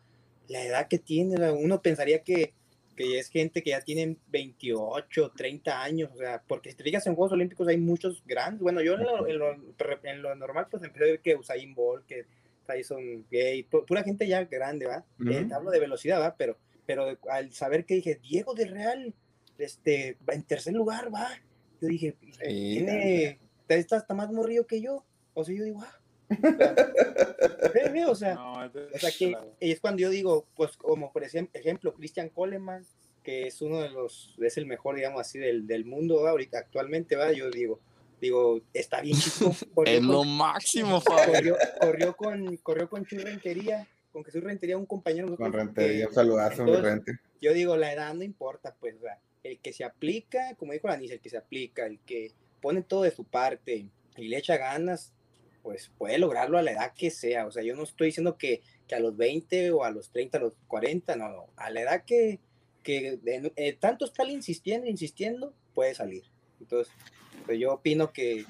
[0.49, 2.55] la edad que tiene, uno pensaría que,
[2.97, 7.07] que es gente que ya tienen 28, 30 años, o sea, porque si te fijas
[7.07, 9.53] en Juegos Olímpicos hay muchos grandes, bueno, yo en lo, en lo,
[10.03, 12.26] en lo normal pues empecé a ver que Usain Bolt, que
[12.66, 15.05] Tyson Gay, pu- pura gente ya grande, ¿va?
[15.30, 16.36] Eh, te hablo de velocidad, ¿va?
[16.36, 19.14] Pero, pero al saber que dije, Diego del Real,
[19.59, 21.28] este, va en tercer lugar, va,
[21.80, 22.38] yo dije, Sí,
[22.78, 23.38] tiene,
[23.68, 25.05] está hasta más morrido que yo.
[25.34, 25.99] O sea, yo digo, ah.
[27.93, 31.24] Ve, o sea, No, es o sea que es cuando yo digo, pues como por
[31.24, 32.85] ejem- ejemplo, Christian Coleman,
[33.22, 36.30] que es uno de los, es el mejor, digamos así, del, del mundo ¿va?
[36.30, 37.80] ahorita actualmente, va, yo digo,
[38.20, 39.55] digo, está bien chico.
[39.74, 41.33] corrió Es con- lo máximo, Fabi.
[41.33, 45.35] corrió, corrió con, corrió con Chuy Rentería, con Jesús Rentería, un compañero.
[45.37, 47.12] Con Rentería, un saludazo, mi Rente.
[47.41, 48.97] yo digo, la edad no importa, pues,
[49.43, 53.03] el que se aplica, como dijo Lanis, el que se aplica, el que pone todo
[53.03, 55.12] de su parte y le echa ganas,
[55.63, 57.47] pues puede lograrlo a la edad que sea.
[57.47, 60.39] O sea, yo no estoy diciendo que, que a los 20 o a los 30,
[60.39, 62.41] a los 40, no, no, a la edad que,
[62.83, 63.19] que
[63.57, 66.25] eh, tanto está insistiendo, insistiendo, puede salir.
[66.61, 66.93] Entonces,
[67.47, 68.45] pues yo opino que,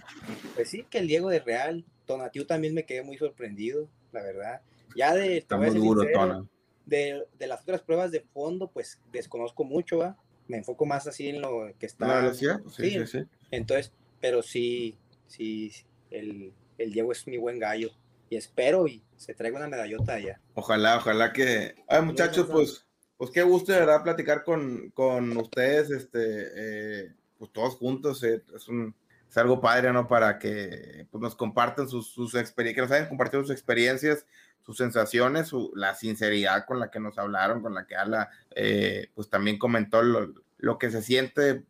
[0.54, 4.62] pues sí, que el Diego de Real, Tonatiu también me quedé muy sorprendido, la verdad.
[4.96, 6.48] Ya de, Está muy duro, sincero,
[6.84, 10.16] de, de las otras pruebas de fondo, pues desconozco mucho, ¿va?
[10.48, 12.06] Me enfoco más así en lo que está.
[12.06, 12.60] ¿La velocidad?
[12.70, 12.90] Sí.
[12.90, 13.18] sí, sí.
[13.50, 15.72] Entonces, pero sí, sí,
[16.10, 16.52] el,
[16.82, 17.90] el Diego es mi buen gallo.
[18.30, 20.40] Y espero y se traiga una medallota allá.
[20.54, 21.74] Ojalá, ojalá que.
[21.86, 22.86] Ay, muchachos, pues,
[23.18, 26.48] pues qué gusto de verdad platicar con, con ustedes, este,
[27.04, 28.22] eh, pues todos juntos.
[28.24, 28.94] eh, es, un,
[29.28, 30.08] es algo padre, ¿no?
[30.08, 34.24] Para que pues, nos compartan sus, sus experiencias, que nos hayan compartido sus experiencias,
[34.64, 39.10] sus sensaciones, su- la sinceridad con la que nos hablaron, con la que Ala, eh,
[39.14, 41.64] pues también comentó lo, lo que se siente eh,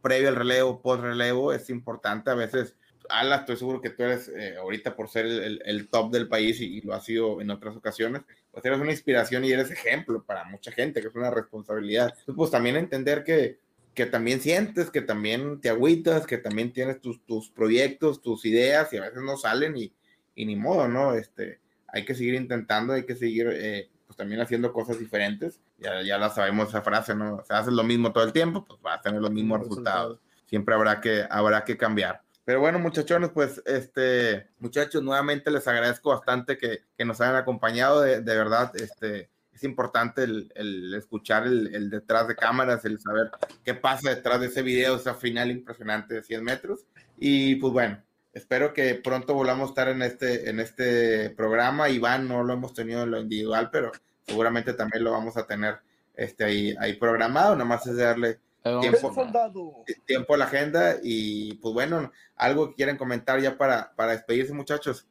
[0.00, 2.76] previo al relevo, post relevo, es importante a veces.
[3.08, 6.28] Ala, estoy seguro que tú eres eh, ahorita por ser el, el- el top del
[6.28, 9.70] país y, y lo has sido en otras ocasiones, pues eres una inspiración y eres
[9.70, 12.08] ejemplo para mucha gente, que es una responsabilidad.
[12.10, 13.58] Entonces, pues también entender que,
[13.94, 18.92] que también sientes, que también te agüitas, que también tienes tus, tus proyectos, tus ideas
[18.92, 19.92] y a veces no salen y,
[20.34, 21.14] y ni modo, ¿no?
[21.14, 25.60] Este, hay que seguir intentando, hay que seguir eh, pues también haciendo cosas diferentes.
[25.78, 27.36] Ya, ya la sabemos esa frase, ¿no?
[27.36, 30.18] O sea, haces lo mismo todo el tiempo, pues vas a tener los mismos resultados.
[30.46, 32.23] Siempre habrá que, habrá que cambiar.
[32.44, 38.02] Pero bueno, muchachones, pues, este, muchachos, nuevamente les agradezco bastante que, que nos hayan acompañado.
[38.02, 43.00] De, de verdad, este, es importante el, el escuchar el, el detrás de cámaras, el
[43.00, 43.30] saber
[43.64, 46.86] qué pasa detrás de ese video, esa final impresionante de 100 metros.
[47.18, 51.88] Y pues bueno, espero que pronto volvamos a estar en este, en este programa.
[51.88, 53.92] Iván no lo hemos tenido en lo individual, pero
[54.26, 55.78] seguramente también lo vamos a tener
[56.14, 57.54] este, ahí, ahí programado.
[57.54, 58.40] Nada más es darle
[58.80, 64.12] tiempo, tiempo a la agenda y pues bueno, algo que quieran comentar ya para, para
[64.12, 65.06] despedirse muchachos.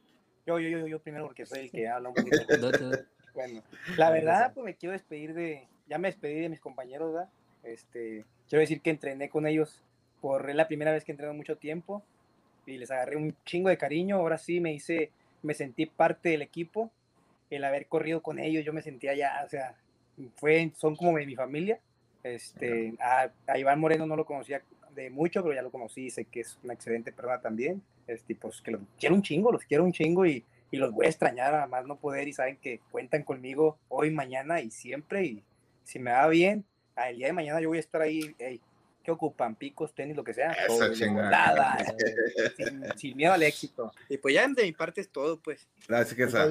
[0.45, 2.37] Yo, yo, yo, yo primero porque soy el que habla un poquito.
[3.35, 3.61] bueno,
[3.95, 7.29] la verdad, pues me quiero despedir de, ya me despedí de mis compañeros, ¿verdad?
[7.63, 9.81] Este, quiero decir que entrené con ellos
[10.19, 12.03] por la primera vez que entreno mucho tiempo
[12.65, 14.17] y les agarré un chingo de cariño.
[14.17, 15.11] Ahora sí me hice,
[15.43, 16.91] me sentí parte del equipo.
[17.49, 19.75] El haber corrido con ellos, yo me sentía ya, o sea,
[20.35, 21.79] fue, son como de mi familia.
[22.23, 24.61] Este, a, a Iván Moreno no lo conocía
[24.95, 27.81] de mucho, pero ya lo conocí, sé que es una excelente persona también.
[28.07, 31.05] Este, pues que los quiero un chingo, los quiero un chingo y, y los voy
[31.05, 35.25] a extrañar a más no poder y saben que cuentan conmigo hoy, mañana y siempre
[35.25, 35.43] y
[35.83, 36.65] si me va bien,
[36.95, 38.61] el día de mañana yo voy a estar ahí, hey,
[39.03, 39.55] ¿qué ocupan?
[39.55, 40.55] Picos, tenis, lo que sea.
[41.11, 41.77] nada,
[42.57, 43.91] sin, sin, miedo al éxito.
[44.09, 45.67] Y pues ya de mi parte es todo, pues.
[45.87, 46.47] Gracias, que sea.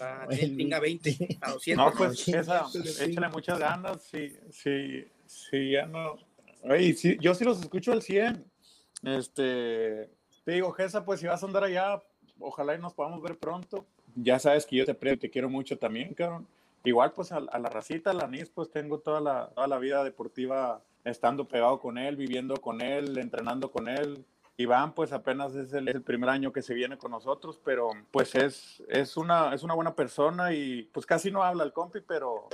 [0.00, 1.76] Ah, tenga 20 a 200.
[1.76, 2.66] No, pues esa,
[3.04, 4.02] échale muchas ganas.
[4.02, 6.16] Sí, sí, sí, ya no.
[6.62, 8.44] Oye, sí, yo sí los escucho al 100.
[9.02, 10.10] Este,
[10.44, 12.02] te digo, Gesa, pues si vas a andar allá,
[12.38, 13.86] ojalá y nos podamos ver pronto.
[14.14, 16.46] Ya sabes que yo te, te quiero mucho también, cabrón.
[16.84, 20.02] Igual, pues a, la racita, a la NIS, pues tengo toda la, toda la vida
[20.02, 24.24] deportiva estando pegado con él, viviendo con él, entrenando con él.
[24.56, 28.34] Iván, pues apenas es el, el, primer año que se viene con nosotros, pero pues
[28.34, 32.46] es, es, una, es una buena persona y pues casi no habla el compi, pero,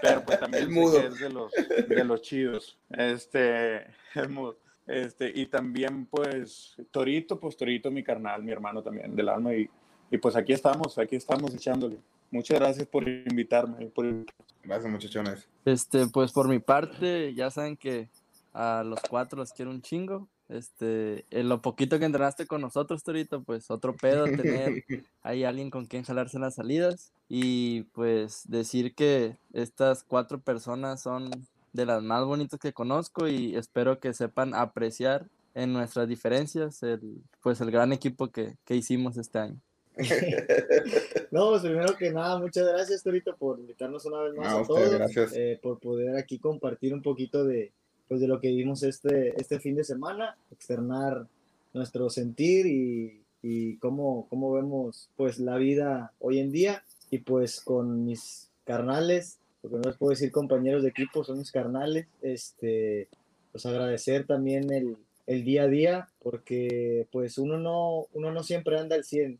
[0.00, 1.50] pero pues también es de los,
[1.88, 2.78] de los chidos.
[2.90, 3.78] Este,
[4.14, 4.58] es mudo.
[4.86, 9.54] Este, y también, pues, Torito, pues Torito, mi carnal, mi hermano también del alma.
[9.54, 9.68] Y,
[10.10, 11.98] y pues aquí estamos, aquí estamos echándole.
[12.30, 13.86] Muchas gracias por invitarme.
[13.86, 14.26] Por...
[14.62, 15.48] Gracias, muchachones.
[15.64, 18.08] Este, pues por mi parte, ya saben que
[18.52, 20.28] a los cuatro los quiero un chingo.
[20.48, 24.84] Este, en lo poquito que entrenaste con nosotros, Torito, pues otro pedo tener
[25.22, 27.12] ahí alguien con quien jalarse las salidas.
[27.28, 31.30] Y pues decir que estas cuatro personas son
[31.72, 37.22] de las más bonitas que conozco y espero que sepan apreciar en nuestras diferencias el,
[37.42, 39.60] pues el gran equipo que, que hicimos este año.
[41.30, 44.90] no, pues primero que nada, muchas gracias, Torito, por invitarnos una vez más a, todos,
[44.90, 45.32] gracias.
[45.34, 47.72] Eh, por poder aquí compartir un poquito de,
[48.06, 51.26] pues, de lo que vimos este, este fin de semana, externar
[51.74, 57.60] nuestro sentir y, y cómo, cómo vemos pues la vida hoy en día y pues
[57.60, 63.08] con mis carnales porque no les puedo decir compañeros de equipo, son mis carnales, este,
[63.52, 64.96] pues agradecer también el,
[65.26, 69.38] el día a día, porque pues uno no, uno no siempre anda al 100,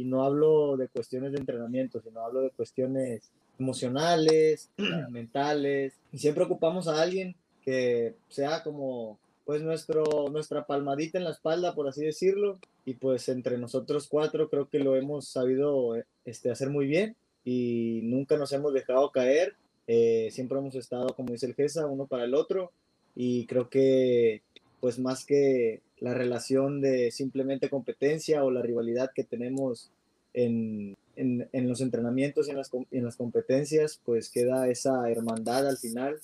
[0.00, 4.70] y no hablo de cuestiones de entrenamiento, sino hablo de cuestiones emocionales,
[5.10, 11.32] mentales, y siempre ocupamos a alguien que sea como pues nuestro, nuestra palmadita en la
[11.32, 16.50] espalda, por así decirlo, y pues entre nosotros cuatro creo que lo hemos sabido este,
[16.50, 19.54] hacer muy bien y nunca nos hemos dejado caer.
[19.86, 22.72] Eh, siempre hemos estado, como dice el GESA, uno para el otro
[23.14, 24.40] y creo que
[24.80, 29.90] pues más que la relación de simplemente competencia o la rivalidad que tenemos
[30.32, 35.68] en, en, en los entrenamientos y en las, en las competencias, pues queda esa hermandad
[35.68, 36.18] al final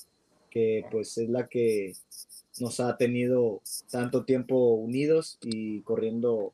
[0.50, 1.92] que pues es la que
[2.60, 6.52] nos ha tenido tanto tiempo unidos y corriendo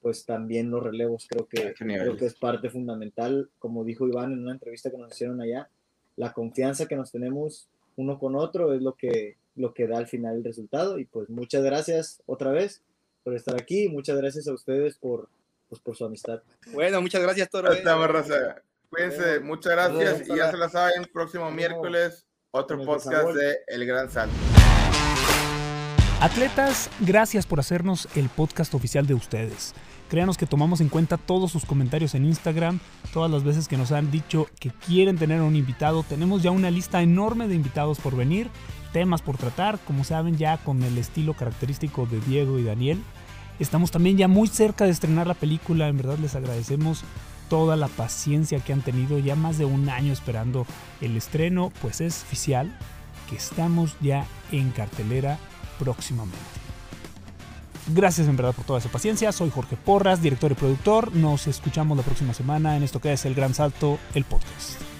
[0.00, 1.26] pues también los relevos.
[1.28, 4.98] Creo que, Ah, creo que es parte fundamental, como dijo Iván en una entrevista que
[4.98, 5.68] nos hicieron allá,
[6.16, 10.06] la confianza que nos tenemos uno con otro es lo que, lo que da al
[10.06, 12.82] final el resultado y pues muchas gracias otra vez
[13.22, 15.28] por estar aquí y muchas gracias a ustedes por,
[15.68, 16.42] pues, por su amistad.
[16.72, 17.72] Bueno, muchas gracias Toro.
[17.72, 18.62] Estamos, raza.
[18.90, 24.10] Cuídense, muchas gracias y ya se la saben, próximo miércoles otro podcast de El Gran
[24.10, 24.34] Salto.
[26.20, 29.74] Atletas, gracias por hacernos el podcast oficial de ustedes.
[30.08, 32.78] Créanos que tomamos en cuenta todos sus comentarios en Instagram,
[33.14, 36.02] todas las veces que nos han dicho que quieren tener un invitado.
[36.02, 38.50] Tenemos ya una lista enorme de invitados por venir,
[38.92, 43.02] temas por tratar, como saben ya con el estilo característico de Diego y Daniel.
[43.58, 47.04] Estamos también ya muy cerca de estrenar la película, en verdad les agradecemos
[47.48, 50.66] toda la paciencia que han tenido, ya más de un año esperando
[51.00, 52.74] el estreno, pues es oficial
[53.28, 55.38] que estamos ya en cartelera
[55.78, 56.38] próximamente.
[57.88, 59.32] Gracias en verdad por toda su paciencia.
[59.32, 61.14] Soy Jorge Porras, director y productor.
[61.14, 64.91] Nos escuchamos la próxima semana en esto que es El Gran Salto, el podcast.